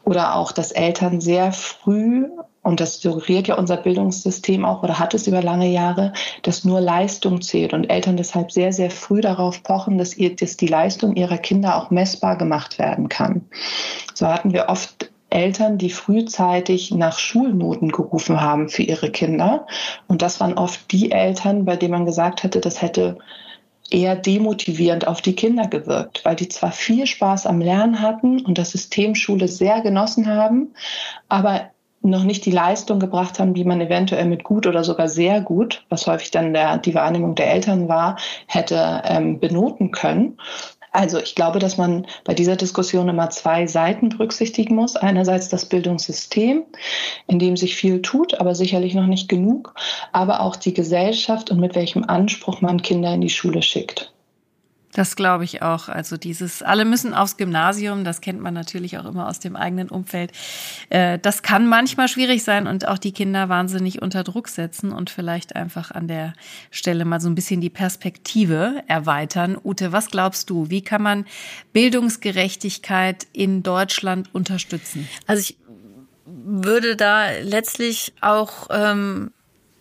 Oder 0.05 0.35
auch, 0.35 0.53
dass 0.53 0.71
Eltern 0.71 1.19
sehr 1.19 1.51
früh, 1.51 2.27
und 2.63 2.79
das 2.79 3.01
suggeriert 3.01 3.47
ja 3.47 3.55
unser 3.55 3.77
Bildungssystem 3.77 4.65
auch 4.65 4.83
oder 4.83 4.99
hat 4.99 5.13
es 5.13 5.27
über 5.27 5.41
lange 5.41 5.69
Jahre, 5.69 6.13
dass 6.43 6.65
nur 6.65 6.81
Leistung 6.81 7.41
zählt 7.41 7.73
und 7.73 7.85
Eltern 7.89 8.17
deshalb 8.17 8.51
sehr, 8.51 8.73
sehr 8.73 8.91
früh 8.91 9.21
darauf 9.21 9.63
pochen, 9.63 9.97
dass, 9.97 10.17
ihr, 10.17 10.35
dass 10.35 10.57
die 10.57 10.67
Leistung 10.67 11.15
ihrer 11.15 11.37
Kinder 11.37 11.77
auch 11.77 11.91
messbar 11.91 12.37
gemacht 12.37 12.77
werden 12.77 13.07
kann. 13.09 13.45
So 14.13 14.27
hatten 14.27 14.53
wir 14.53 14.67
oft 14.67 15.11
Eltern, 15.29 15.77
die 15.77 15.89
frühzeitig 15.89 16.91
nach 16.91 17.19
Schulnoten 17.19 17.91
gerufen 17.91 18.41
haben 18.41 18.69
für 18.69 18.83
ihre 18.83 19.11
Kinder. 19.11 19.67
Und 20.07 20.21
das 20.21 20.39
waren 20.39 20.57
oft 20.57 20.91
die 20.91 21.11
Eltern, 21.11 21.65
bei 21.65 21.75
denen 21.75 21.91
man 21.91 22.05
gesagt 22.05 22.43
hätte, 22.43 22.59
das 22.59 22.81
hätte 22.81 23.17
eher 23.89 24.15
demotivierend 24.15 25.07
auf 25.07 25.21
die 25.21 25.35
Kinder 25.35 25.67
gewirkt, 25.67 26.25
weil 26.25 26.35
die 26.35 26.49
zwar 26.49 26.71
viel 26.71 27.07
Spaß 27.07 27.45
am 27.45 27.61
Lernen 27.61 28.01
hatten 28.01 28.41
und 28.45 28.57
das 28.57 28.71
System 28.71 29.15
Schule 29.15 29.47
sehr 29.47 29.81
genossen 29.81 30.27
haben, 30.27 30.73
aber 31.29 31.71
noch 32.09 32.23
nicht 32.23 32.45
die 32.45 32.51
Leistung 32.51 32.99
gebracht 32.99 33.39
haben, 33.39 33.53
die 33.53 33.63
man 33.63 33.81
eventuell 33.81 34.25
mit 34.25 34.43
gut 34.43 34.67
oder 34.67 34.83
sogar 34.83 35.07
sehr 35.07 35.41
gut, 35.41 35.85
was 35.89 36.07
häufig 36.07 36.31
dann 36.31 36.53
der, 36.53 36.77
die 36.77 36.95
Wahrnehmung 36.95 37.35
der 37.35 37.51
Eltern 37.51 37.87
war, 37.87 38.17
hätte 38.47 39.01
ähm, 39.05 39.39
benoten 39.39 39.91
können. 39.91 40.37
Also 40.91 41.19
ich 41.19 41.35
glaube, 41.35 41.59
dass 41.59 41.77
man 41.77 42.07
bei 42.23 42.33
dieser 42.33 42.55
Diskussion 42.55 43.07
immer 43.07 43.29
zwei 43.29 43.67
Seiten 43.67 44.09
berücksichtigen 44.09 44.73
muss. 44.75 44.95
Einerseits 44.95 45.47
das 45.47 45.65
Bildungssystem, 45.65 46.63
in 47.27 47.39
dem 47.39 47.55
sich 47.55 47.75
viel 47.75 48.01
tut, 48.01 48.39
aber 48.39 48.55
sicherlich 48.55 48.95
noch 48.95 49.05
nicht 49.05 49.29
genug, 49.29 49.75
aber 50.11 50.41
auch 50.41 50.55
die 50.55 50.73
Gesellschaft 50.73 51.51
und 51.51 51.59
mit 51.59 51.75
welchem 51.75 52.03
Anspruch 52.03 52.61
man 52.61 52.81
Kinder 52.81 53.13
in 53.13 53.21
die 53.21 53.29
Schule 53.29 53.61
schickt. 53.61 54.11
Das 54.93 55.15
glaube 55.15 55.43
ich 55.43 55.61
auch. 55.61 55.89
Also 55.89 56.17
dieses, 56.17 56.63
alle 56.63 56.85
müssen 56.85 57.13
aufs 57.13 57.37
Gymnasium, 57.37 58.03
das 58.03 58.21
kennt 58.21 58.41
man 58.41 58.53
natürlich 58.53 58.97
auch 58.97 59.05
immer 59.05 59.27
aus 59.27 59.39
dem 59.39 59.55
eigenen 59.55 59.89
Umfeld. 59.89 60.31
Äh, 60.89 61.19
das 61.19 61.43
kann 61.43 61.67
manchmal 61.67 62.07
schwierig 62.07 62.43
sein 62.43 62.67
und 62.67 62.87
auch 62.87 62.97
die 62.97 63.11
Kinder 63.11 63.49
wahnsinnig 63.49 64.01
unter 64.01 64.23
Druck 64.23 64.47
setzen 64.47 64.91
und 64.91 65.09
vielleicht 65.09 65.55
einfach 65.55 65.91
an 65.91 66.07
der 66.07 66.33
Stelle 66.71 67.05
mal 67.05 67.19
so 67.19 67.29
ein 67.29 67.35
bisschen 67.35 67.61
die 67.61 67.69
Perspektive 67.69 68.81
erweitern. 68.87 69.57
Ute, 69.63 69.91
was 69.91 70.07
glaubst 70.09 70.49
du? 70.49 70.69
Wie 70.69 70.81
kann 70.81 71.01
man 71.01 71.25
Bildungsgerechtigkeit 71.73 73.27
in 73.33 73.63
Deutschland 73.63 74.33
unterstützen? 74.33 75.07
Also 75.27 75.41
ich 75.41 75.57
würde 76.25 76.95
da 76.95 77.29
letztlich 77.41 78.13
auch 78.21 78.67
ähm, 78.69 79.31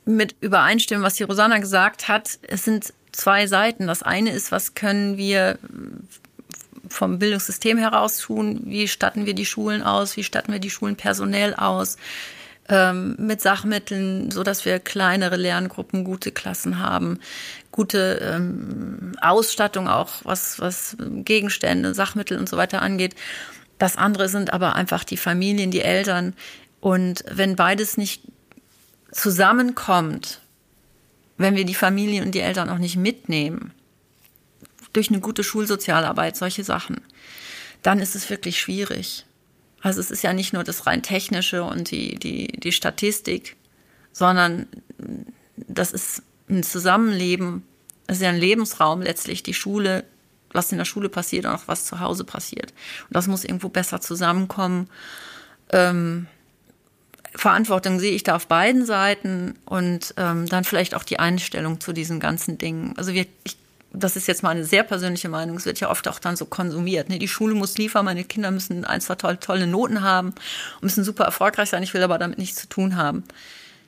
mit 0.05 0.37
übereinstimmen, 0.41 1.05
was 1.05 1.15
die 1.15 1.25
Rosanna 1.25 1.59
gesagt 1.59 2.09
hat. 2.09 2.39
Es 2.43 2.65
sind 2.65 2.93
zwei 3.17 3.47
Seiten. 3.47 3.87
Das 3.87 4.03
eine 4.03 4.31
ist, 4.31 4.53
was 4.53 4.75
können 4.75 5.17
wir 5.17 5.59
vom 6.89 7.19
Bildungssystem 7.19 7.79
heraus 7.79 8.19
tun? 8.19 8.63
Wie 8.65 8.89
statten 8.89 9.27
wir 9.27 9.35
die 9.35 9.47
Schulen 9.47 9.83
aus? 9.83 10.17
Wie 10.17 10.25
statten 10.25 10.53
wir 10.53 10.61
die 10.61 10.71
Schulen 10.71 10.97
personell 10.97 11.55
aus? 11.55 11.97
Ähm, 12.69 13.15
mit 13.19 13.41
Sachmitteln, 13.41 14.31
so 14.31 14.43
dass 14.43 14.65
wir 14.65 14.81
kleinere 14.81 15.37
Lerngruppen, 15.37 16.03
gute 16.03 16.33
Klassen 16.33 16.81
haben, 16.81 17.21
gute 17.71 18.19
ähm, 18.21 19.13
Ausstattung 19.21 19.87
auch, 19.89 20.11
was, 20.25 20.59
was 20.59 20.97
Gegenstände, 20.99 21.95
Sachmittel 21.95 22.39
und 22.39 22.49
so 22.49 22.57
weiter 22.57 22.83
angeht. 22.83 23.15
Das 23.79 23.97
andere 23.97 24.29
sind 24.29 24.53
aber 24.53 24.75
einfach 24.75 25.05
die 25.05 25.17
Familien, 25.17 25.71
die 25.71 25.83
Eltern. 25.83 26.35
Und 26.81 27.25
wenn 27.31 27.55
beides 27.55 27.97
nicht 27.97 28.23
zusammenkommt, 29.13 30.41
wenn 31.39 31.57
wir 31.57 31.65
die 31.65 31.75
Familien 31.75 32.25
und 32.25 32.35
die 32.35 32.41
Eltern 32.41 32.69
auch 32.69 32.79
nicht 32.79 32.97
mitnehmen, 32.97 33.73
durch 34.93 35.11
eine 35.11 35.21
gute 35.21 35.45
Schulsozialarbeit, 35.45 36.37
solche 36.37 36.65
Sachen, 36.65 37.01
dann 37.83 37.99
ist 37.99 38.17
es 38.17 38.31
wirklich 38.31 38.59
schwierig. 38.59 39.27
Also 39.81 40.01
es 40.01 40.11
ist 40.11 40.23
ja 40.23 40.33
nicht 40.33 40.53
nur 40.53 40.65
das 40.65 40.87
rein 40.87 41.03
technische 41.03 41.63
und 41.63 41.91
die, 41.91 42.17
die, 42.17 42.49
die 42.49 42.73
Statistik, 42.73 43.57
sondern 44.13 44.67
das 45.57 45.93
ist 45.93 46.23
ein 46.49 46.63
Zusammenleben, 46.63 47.63
es 48.07 48.17
ist 48.17 48.23
ja 48.23 48.31
ein 48.31 48.39
Lebensraum 48.39 49.03
letztlich, 49.03 49.43
die 49.43 49.55
Schule, 49.55 50.05
was 50.53 50.73
in 50.73 50.79
der 50.79 50.85
Schule 50.85 51.09
passiert 51.09 51.45
und 51.45 51.53
auch 51.53 51.67
was 51.67 51.85
zu 51.85 52.01
Hause 52.01 52.25
passiert. 52.25 52.73
Und 53.09 53.17
das 53.17 53.27
muss 53.27 53.45
irgendwo 53.45 53.69
besser 53.69 54.01
zusammenkommen. 54.01 54.89
Ähm, 55.71 56.27
Verantwortung 57.37 58.01
sehe 58.01 58.13
ich 58.13 58.23
da 58.23 58.37
auf 58.37 58.47
beiden 58.47 58.85
Seiten 58.87 59.55
und 59.67 60.15
ähm, 60.17 60.49
dann 60.49 60.65
vielleicht 60.65 60.95
auch 60.95 61.05
die 61.05 61.19
Einstellung 61.19 61.81
zu 61.81 61.93
diesen 61.93 62.19
ganzen 62.19 62.59
Dingen. 62.59 62.95
Also 62.97 63.13
wir, 63.13 63.27
ich, 63.45 63.57
das 63.93 64.17
ist 64.17 64.27
jetzt 64.27 64.43
mal 64.43 64.51
eine 64.51 64.65
sehr 64.65 64.83
persönliche 64.83 65.29
Meinung, 65.29 65.57
es 65.57 65.67
wird 65.67 65.81
ja 65.81 65.91
oft 65.91 66.09
auch 66.09 66.19
dann 66.19 66.37
so 66.37 66.47
konsumiert. 66.47 67.09
Ne? 67.09 67.19
Die 67.19 67.29
Schule 67.29 67.55
muss 67.55 67.79
liefern, 67.79 68.05
meine 68.05 68.25
Kinder 68.25 68.51
müssen 68.51 68.85
ein, 68.85 69.01
zwei 69.01 69.15
tolle, 69.17 69.39
tolle 69.39 69.67
Noten 69.67 70.03
haben, 70.03 70.35
müssen 70.81 71.05
super 71.05 71.25
erfolgreich 71.25 71.71
sein, 71.71 71.83
ich 71.83 71.95
will 71.95 72.03
aber 72.03 72.19
damit 72.19 72.39
nichts 72.39 72.61
zu 72.61 72.69
tun 72.69 72.97
haben. 72.97 73.25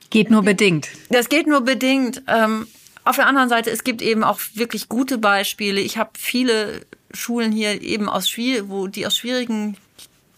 Geht 0.09 0.31
nur 0.31 0.43
bedingt. 0.43 0.87
Das 1.09 1.29
geht 1.29 1.47
nur 1.47 1.61
bedingt. 1.61 2.23
Ähm, 2.27 2.67
auf 3.03 3.15
der 3.15 3.27
anderen 3.27 3.49
Seite, 3.49 3.69
es 3.71 3.83
gibt 3.83 4.01
eben 4.01 4.23
auch 4.23 4.39
wirklich 4.53 4.89
gute 4.89 5.17
Beispiele. 5.17 5.81
Ich 5.81 5.97
habe 5.97 6.11
viele 6.17 6.81
Schulen 7.13 7.51
hier 7.51 7.81
eben 7.81 8.09
aus 8.09 8.29
wo 8.37 8.87
die 8.87 9.07
aus 9.07 9.17
schwierigen 9.17 9.77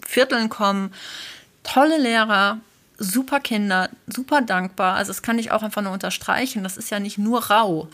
Vierteln 0.06 0.50
kommen, 0.50 0.94
tolle 1.64 1.98
Lehrer, 1.98 2.60
super 3.02 3.40
Kinder, 3.40 3.90
super 4.08 4.42
dankbar. 4.42 4.96
Also 4.96 5.10
das 5.10 5.22
kann 5.22 5.40
ich 5.40 5.52
auch 5.52 5.64
einfach 5.64 5.82
nur 5.82 5.94
unterstreichen. 5.94 6.64
Das 6.64 6.78
ist 6.78 6.92
ja 6.92 7.00
nicht 7.00 7.18
nur 7.18 7.46
rau 7.46 7.88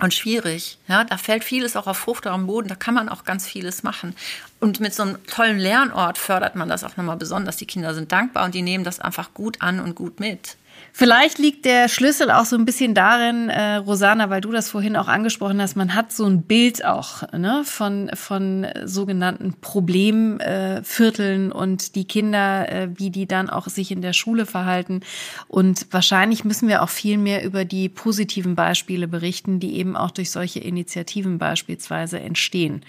und 0.00 0.14
schwierig. 0.14 0.78
Ja, 0.88 1.04
da 1.04 1.18
fällt 1.18 1.44
vieles 1.44 1.76
auch 1.76 1.86
auf 1.86 1.98
fruchtbarem 1.98 2.46
Boden. 2.46 2.68
Da 2.68 2.74
kann 2.74 2.94
man 2.94 3.08
auch 3.08 3.24
ganz 3.24 3.46
vieles 3.46 3.82
machen. 3.82 4.14
Und 4.60 4.80
mit 4.80 4.94
so 4.94 5.02
einem 5.02 5.24
tollen 5.26 5.58
Lernort 5.58 6.18
fördert 6.18 6.56
man 6.56 6.68
das 6.68 6.84
auch 6.84 6.96
nochmal 6.96 7.16
besonders. 7.16 7.56
Die 7.56 7.66
Kinder 7.66 7.94
sind 7.94 8.12
dankbar 8.12 8.44
und 8.44 8.54
die 8.54 8.62
nehmen 8.62 8.84
das 8.84 9.00
einfach 9.00 9.34
gut 9.34 9.60
an 9.60 9.80
und 9.80 9.94
gut 9.94 10.20
mit. 10.20 10.56
Vielleicht 10.92 11.38
liegt 11.38 11.64
der 11.64 11.88
Schlüssel 11.88 12.30
auch 12.30 12.44
so 12.44 12.56
ein 12.56 12.64
bisschen 12.64 12.94
darin, 12.94 13.48
äh, 13.48 13.76
Rosana, 13.76 14.30
weil 14.30 14.40
du 14.40 14.50
das 14.50 14.68
vorhin 14.68 14.96
auch 14.96 15.08
angesprochen 15.08 15.62
hast, 15.62 15.76
man 15.76 15.94
hat 15.94 16.10
so 16.12 16.24
ein 16.24 16.42
Bild 16.42 16.84
auch 16.84 17.22
ne, 17.32 17.62
von, 17.64 18.10
von 18.14 18.66
sogenannten 18.84 19.54
Problemvierteln 19.60 21.50
äh, 21.50 21.54
und 21.54 21.94
die 21.94 22.06
Kinder, 22.06 22.70
äh, 22.72 22.88
wie 22.96 23.10
die 23.10 23.26
dann 23.26 23.48
auch 23.48 23.68
sich 23.68 23.90
in 23.90 24.02
der 24.02 24.12
Schule 24.12 24.44
verhalten. 24.46 25.02
Und 25.46 25.86
wahrscheinlich 25.92 26.44
müssen 26.44 26.68
wir 26.68 26.82
auch 26.82 26.90
viel 26.90 27.18
mehr 27.18 27.44
über 27.44 27.64
die 27.64 27.88
positiven 27.88 28.56
Beispiele 28.56 29.06
berichten, 29.06 29.60
die 29.60 29.76
eben 29.76 29.96
auch 29.96 30.10
durch 30.10 30.30
solche 30.30 30.60
Initiativen 30.60 31.38
beispielsweise 31.38 32.18
entstehen. 32.18 32.84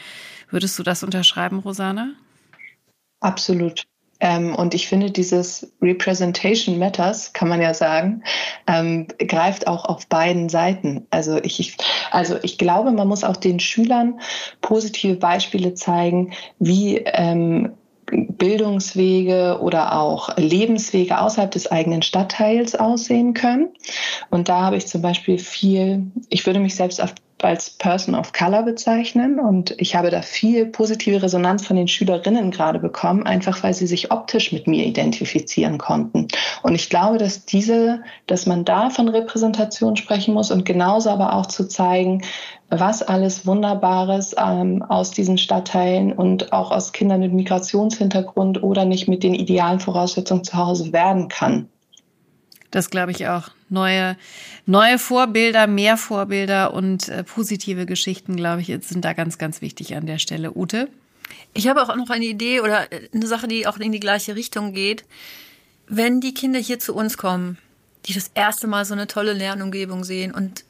Würdest 0.50 0.80
du 0.80 0.84
das 0.84 1.04
unterschreiben, 1.04 1.60
Rosana? 1.60 2.14
Absolut. 3.20 3.84
Ähm, 4.20 4.56
und 4.56 4.74
ich 4.74 4.88
finde, 4.88 5.12
dieses 5.12 5.72
Representation 5.82 6.78
Matters, 6.78 7.34
kann 7.34 7.48
man 7.48 7.62
ja 7.62 7.74
sagen, 7.74 8.24
ähm, 8.68 9.08
greift 9.28 9.68
auch 9.68 9.86
auf 9.86 10.08
beiden 10.08 10.50
Seiten. 10.50 11.08
Also 11.10 11.38
ich, 11.38 11.78
also 12.12 12.38
ich 12.44 12.58
glaube, 12.58 12.92
man 12.92 13.08
muss 13.08 13.24
auch 13.24 13.38
den 13.38 13.60
Schülern 13.60 14.20
positive 14.62 15.16
Beispiele 15.16 15.74
zeigen, 15.74 16.34
wie 16.60 16.98
ähm, 16.98 17.74
Bildungswege 18.12 19.60
oder 19.62 20.00
auch 20.00 20.36
Lebenswege 20.38 21.20
außerhalb 21.20 21.52
des 21.52 21.72
eigenen 21.72 22.02
Stadtteils 22.02 22.76
aussehen 22.76 23.34
können. 23.34 23.70
Und 24.30 24.50
da 24.50 24.62
habe 24.62 24.78
ich 24.78 24.88
zum 24.88 25.02
Beispiel 25.02 25.38
viel, 25.38 26.12
ich 26.30 26.46
würde 26.46 26.60
mich 26.60 26.76
selbst 26.76 27.02
auf 27.02 27.14
als 27.44 27.70
Person 27.70 28.16
of 28.16 28.34
Color 28.34 28.64
bezeichnen 28.64 29.40
und 29.40 29.74
ich 29.78 29.96
habe 29.96 30.10
da 30.10 30.22
viel 30.22 30.66
positive 30.66 31.22
Resonanz 31.22 31.66
von 31.66 31.76
den 31.76 31.88
Schülerinnen 31.88 32.52
gerade 32.52 32.80
bekommen, 32.80 33.26
einfach 33.26 33.64
weil 33.64 33.74
sie 33.74 33.88
sich 33.88 34.12
optisch 34.12 34.52
mit 34.52 34.68
mir 34.68 34.86
identifizieren 34.86 35.78
konnten. 35.78 36.28
Und 36.64 36.76
ich 36.76 36.90
glaube, 36.90 37.18
dass 37.18 37.46
diese, 37.46 38.02
dass 38.28 38.46
man 38.46 38.66
da 38.66 38.90
von 38.90 39.10
Repräsentation 39.10 39.96
sprechen 39.96 40.34
muss 40.34 40.52
und 40.52 40.66
genauso 40.66 41.10
aber 41.10 41.34
auch 41.34 41.46
zu 41.46 41.68
zeigen, 41.68 42.24
was 42.70 43.02
alles 43.02 43.48
Wunderbares 43.48 44.36
ähm, 44.38 44.84
aus 44.84 45.12
diesen 45.12 45.38
Stadtteilen 45.38 46.14
und 46.14 46.54
auch 46.54 46.72
aus 46.72 46.92
Kindern 46.92 47.22
mit 47.22 47.34
Migrationshintergrund 47.34 48.62
oder 48.62 48.86
nicht 48.86 49.08
mit 49.08 49.24
den 49.24 49.34
idealen 49.34 49.80
Voraussetzungen 49.80 50.44
zu 50.44 50.58
Hause 50.58 50.94
werden 50.94 51.30
kann. 51.30 51.70
Das 52.72 52.90
glaube 52.90 53.12
ich 53.12 53.28
auch. 53.28 53.50
Neue, 53.70 54.16
neue 54.66 55.00
Vorbilder, 55.00 55.68
mehr 55.68 55.98
Vorbilder 55.98 56.74
und 56.74 57.10
äh, 57.10 57.24
positive 57.24 57.86
Geschichten, 57.86 58.36
glaube 58.36 58.62
ich, 58.62 58.68
sind 58.86 59.04
da 59.04 59.14
ganz, 59.14 59.38
ganz 59.38 59.62
wichtig 59.62 59.96
an 59.96 60.06
der 60.06 60.20
Stelle. 60.20 60.56
Ute? 60.56 60.88
Ich 61.54 61.68
habe 61.68 61.82
auch 61.82 61.96
noch 61.96 62.10
eine 62.10 62.26
Idee 62.26 62.62
oder 62.62 62.92
äh, 62.92 63.10
eine 63.14 63.28
Sache, 63.28 63.48
die 63.48 63.66
auch 63.66 63.78
in 63.78 63.92
die 63.92 64.00
gleiche 64.00 64.36
Richtung 64.36 64.74
geht. 64.74 65.04
Wenn 65.88 66.22
die 66.22 66.34
Kinder 66.34 66.60
hier 66.60 66.80
zu 66.80 66.94
uns 66.94 67.18
kommen, 67.18 67.58
die 68.06 68.14
das 68.14 68.32
erste 68.36 68.68
Mal 68.68 68.86
so 68.86 68.94
eine 68.94 69.08
tolle 69.08 69.34
Lernumgebung 69.34 70.04
sehen 70.04 70.34
und 70.34 70.64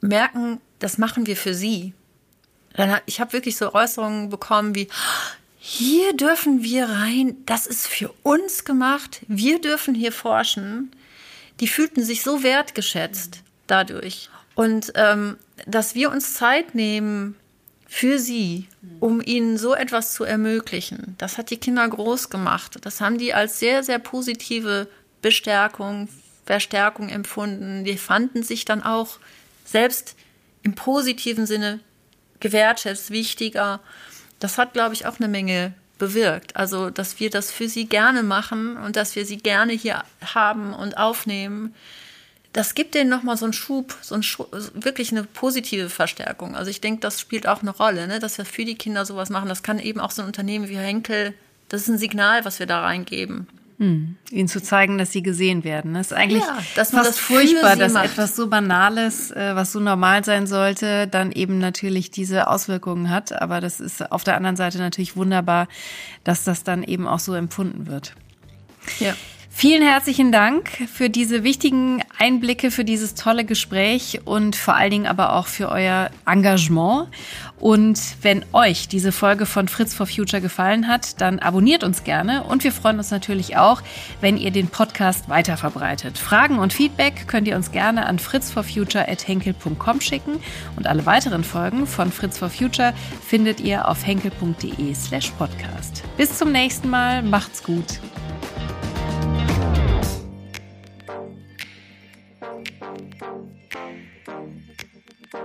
merken, 0.00 0.60
das 0.78 0.98
machen 0.98 1.26
wir 1.26 1.36
für 1.36 1.54
sie. 1.54 1.92
Dann, 2.74 2.98
ich 3.06 3.20
habe 3.20 3.32
wirklich 3.32 3.56
so 3.56 3.74
Äußerungen 3.74 4.30
bekommen 4.30 4.74
wie, 4.74 4.88
hier 5.58 6.14
dürfen 6.16 6.62
wir 6.62 6.88
rein, 6.88 7.36
das 7.46 7.66
ist 7.66 7.86
für 7.86 8.12
uns 8.22 8.64
gemacht, 8.64 9.22
wir 9.28 9.60
dürfen 9.60 9.94
hier 9.94 10.12
forschen 10.12 10.90
die 11.60 11.68
fühlten 11.68 12.02
sich 12.02 12.22
so 12.22 12.42
wertgeschätzt 12.42 13.42
dadurch. 13.66 14.30
Und 14.54 14.92
ähm, 14.94 15.36
dass 15.66 15.94
wir 15.94 16.10
uns 16.10 16.34
Zeit 16.34 16.74
nehmen 16.74 17.36
für 17.86 18.18
sie, 18.18 18.66
um 19.00 19.20
ihnen 19.20 19.56
so 19.56 19.74
etwas 19.74 20.14
zu 20.14 20.24
ermöglichen, 20.24 21.14
das 21.18 21.38
hat 21.38 21.50
die 21.50 21.58
Kinder 21.58 21.88
groß 21.88 22.28
gemacht. 22.28 22.78
Das 22.82 23.00
haben 23.00 23.18
die 23.18 23.34
als 23.34 23.60
sehr, 23.60 23.84
sehr 23.84 23.98
positive 23.98 24.88
Bestärkung, 25.22 26.08
Verstärkung 26.44 27.08
empfunden. 27.08 27.84
Die 27.84 27.96
fanden 27.96 28.42
sich 28.42 28.64
dann 28.64 28.82
auch 28.82 29.18
selbst 29.64 30.16
im 30.62 30.74
positiven 30.74 31.46
Sinne 31.46 31.80
gewertschätzt, 32.40 33.10
wichtiger. 33.10 33.80
Das 34.40 34.58
hat, 34.58 34.72
glaube 34.72 34.94
ich, 34.94 35.06
auch 35.06 35.18
eine 35.18 35.28
Menge 35.28 35.72
bewirkt. 35.98 36.56
Also, 36.56 36.90
dass 36.90 37.20
wir 37.20 37.30
das 37.30 37.50
für 37.50 37.68
sie 37.68 37.86
gerne 37.86 38.22
machen 38.22 38.76
und 38.76 38.96
dass 38.96 39.16
wir 39.16 39.26
sie 39.26 39.38
gerne 39.38 39.72
hier 39.72 40.02
haben 40.34 40.72
und 40.72 40.96
aufnehmen. 40.96 41.74
Das 42.52 42.74
gibt 42.74 42.94
denen 42.94 43.10
nochmal 43.10 43.36
so 43.36 43.46
einen 43.46 43.52
Schub, 43.52 43.96
so 44.00 44.14
einen 44.14 44.22
Schub, 44.22 44.48
wirklich 44.74 45.10
eine 45.10 45.24
positive 45.24 45.90
Verstärkung. 45.90 46.54
Also 46.54 46.70
ich 46.70 46.80
denke, 46.80 47.00
das 47.00 47.20
spielt 47.20 47.48
auch 47.48 47.62
eine 47.62 47.70
Rolle, 47.70 48.06
ne? 48.06 48.20
dass 48.20 48.38
wir 48.38 48.44
für 48.44 48.64
die 48.64 48.76
Kinder 48.76 49.04
sowas 49.04 49.28
machen. 49.28 49.48
Das 49.48 49.64
kann 49.64 49.80
eben 49.80 49.98
auch 49.98 50.12
so 50.12 50.22
ein 50.22 50.28
Unternehmen 50.28 50.68
wie 50.68 50.76
Henkel, 50.76 51.34
das 51.68 51.82
ist 51.82 51.88
ein 51.88 51.98
Signal, 51.98 52.44
was 52.44 52.60
wir 52.60 52.66
da 52.66 52.82
reingeben. 52.82 53.48
Hm. 53.78 54.16
Ihnen 54.30 54.46
zu 54.46 54.62
zeigen, 54.62 54.98
dass 54.98 55.10
sie 55.10 55.22
gesehen 55.22 55.64
werden. 55.64 55.94
Das 55.94 56.08
ist 56.08 56.12
eigentlich 56.12 56.42
Ja, 56.42 56.58
dass 56.76 56.90
fast 56.92 57.08
das 57.08 57.18
furchtbar, 57.18 57.74
dass 57.74 57.94
macht. 57.94 58.04
etwas 58.04 58.36
so 58.36 58.46
Banales, 58.46 59.32
äh, 59.32 59.56
was 59.56 59.72
so 59.72 59.80
normal 59.80 60.24
sein 60.24 60.46
sollte, 60.46 61.08
dann 61.08 61.32
eben 61.32 61.58
natürlich 61.58 62.12
diese 62.12 62.46
Auswirkungen 62.46 63.10
hat. 63.10 63.32
Aber 63.32 63.60
das 63.60 63.80
ist 63.80 64.12
auf 64.12 64.22
der 64.22 64.36
anderen 64.36 64.56
Seite 64.56 64.78
natürlich 64.78 65.16
wunderbar, 65.16 65.66
dass 66.22 66.44
das 66.44 66.62
dann 66.62 66.84
eben 66.84 67.08
auch 67.08 67.18
so 67.18 67.34
empfunden 67.34 67.88
wird. 67.88 68.14
Ja. 69.00 69.14
Vielen 69.56 69.82
herzlichen 69.82 70.32
Dank 70.32 70.68
für 70.92 71.08
diese 71.08 71.44
wichtigen 71.44 72.02
Einblicke, 72.18 72.72
für 72.72 72.84
dieses 72.84 73.14
tolle 73.14 73.44
Gespräch 73.44 74.20
und 74.24 74.56
vor 74.56 74.74
allen 74.74 74.90
Dingen 74.90 75.06
aber 75.06 75.34
auch 75.34 75.46
für 75.46 75.68
euer 75.68 76.10
Engagement. 76.26 77.06
Und 77.60 78.00
wenn 78.20 78.44
euch 78.52 78.88
diese 78.88 79.12
Folge 79.12 79.46
von 79.46 79.68
Fritz 79.68 79.94
for 79.94 80.06
Future 80.06 80.42
gefallen 80.42 80.88
hat, 80.88 81.20
dann 81.20 81.38
abonniert 81.38 81.84
uns 81.84 82.02
gerne 82.02 82.42
und 82.42 82.64
wir 82.64 82.72
freuen 82.72 82.98
uns 82.98 83.12
natürlich 83.12 83.56
auch, 83.56 83.80
wenn 84.20 84.36
ihr 84.36 84.50
den 84.50 84.66
Podcast 84.66 85.28
weiter 85.28 85.56
verbreitet. 85.56 86.18
Fragen 86.18 86.58
und 86.58 86.72
Feedback 86.72 87.28
könnt 87.28 87.46
ihr 87.46 87.54
uns 87.54 87.70
gerne 87.70 88.06
an 88.06 88.18
fritzforfuture@henkel.com 88.18 90.00
schicken 90.00 90.40
und 90.76 90.88
alle 90.88 91.06
weiteren 91.06 91.44
Folgen 91.44 91.86
von 91.86 92.10
Fritz 92.10 92.38
for 92.38 92.50
Future 92.50 92.92
findet 93.24 93.60
ihr 93.60 93.88
auf 93.88 94.04
henkel.de/podcast. 94.04 95.04
slash 95.06 95.30
podcast. 95.38 96.02
Bis 96.16 96.36
zum 96.36 96.50
nächsten 96.50 96.90
Mal, 96.90 97.22
macht's 97.22 97.62
gut. 97.62 98.00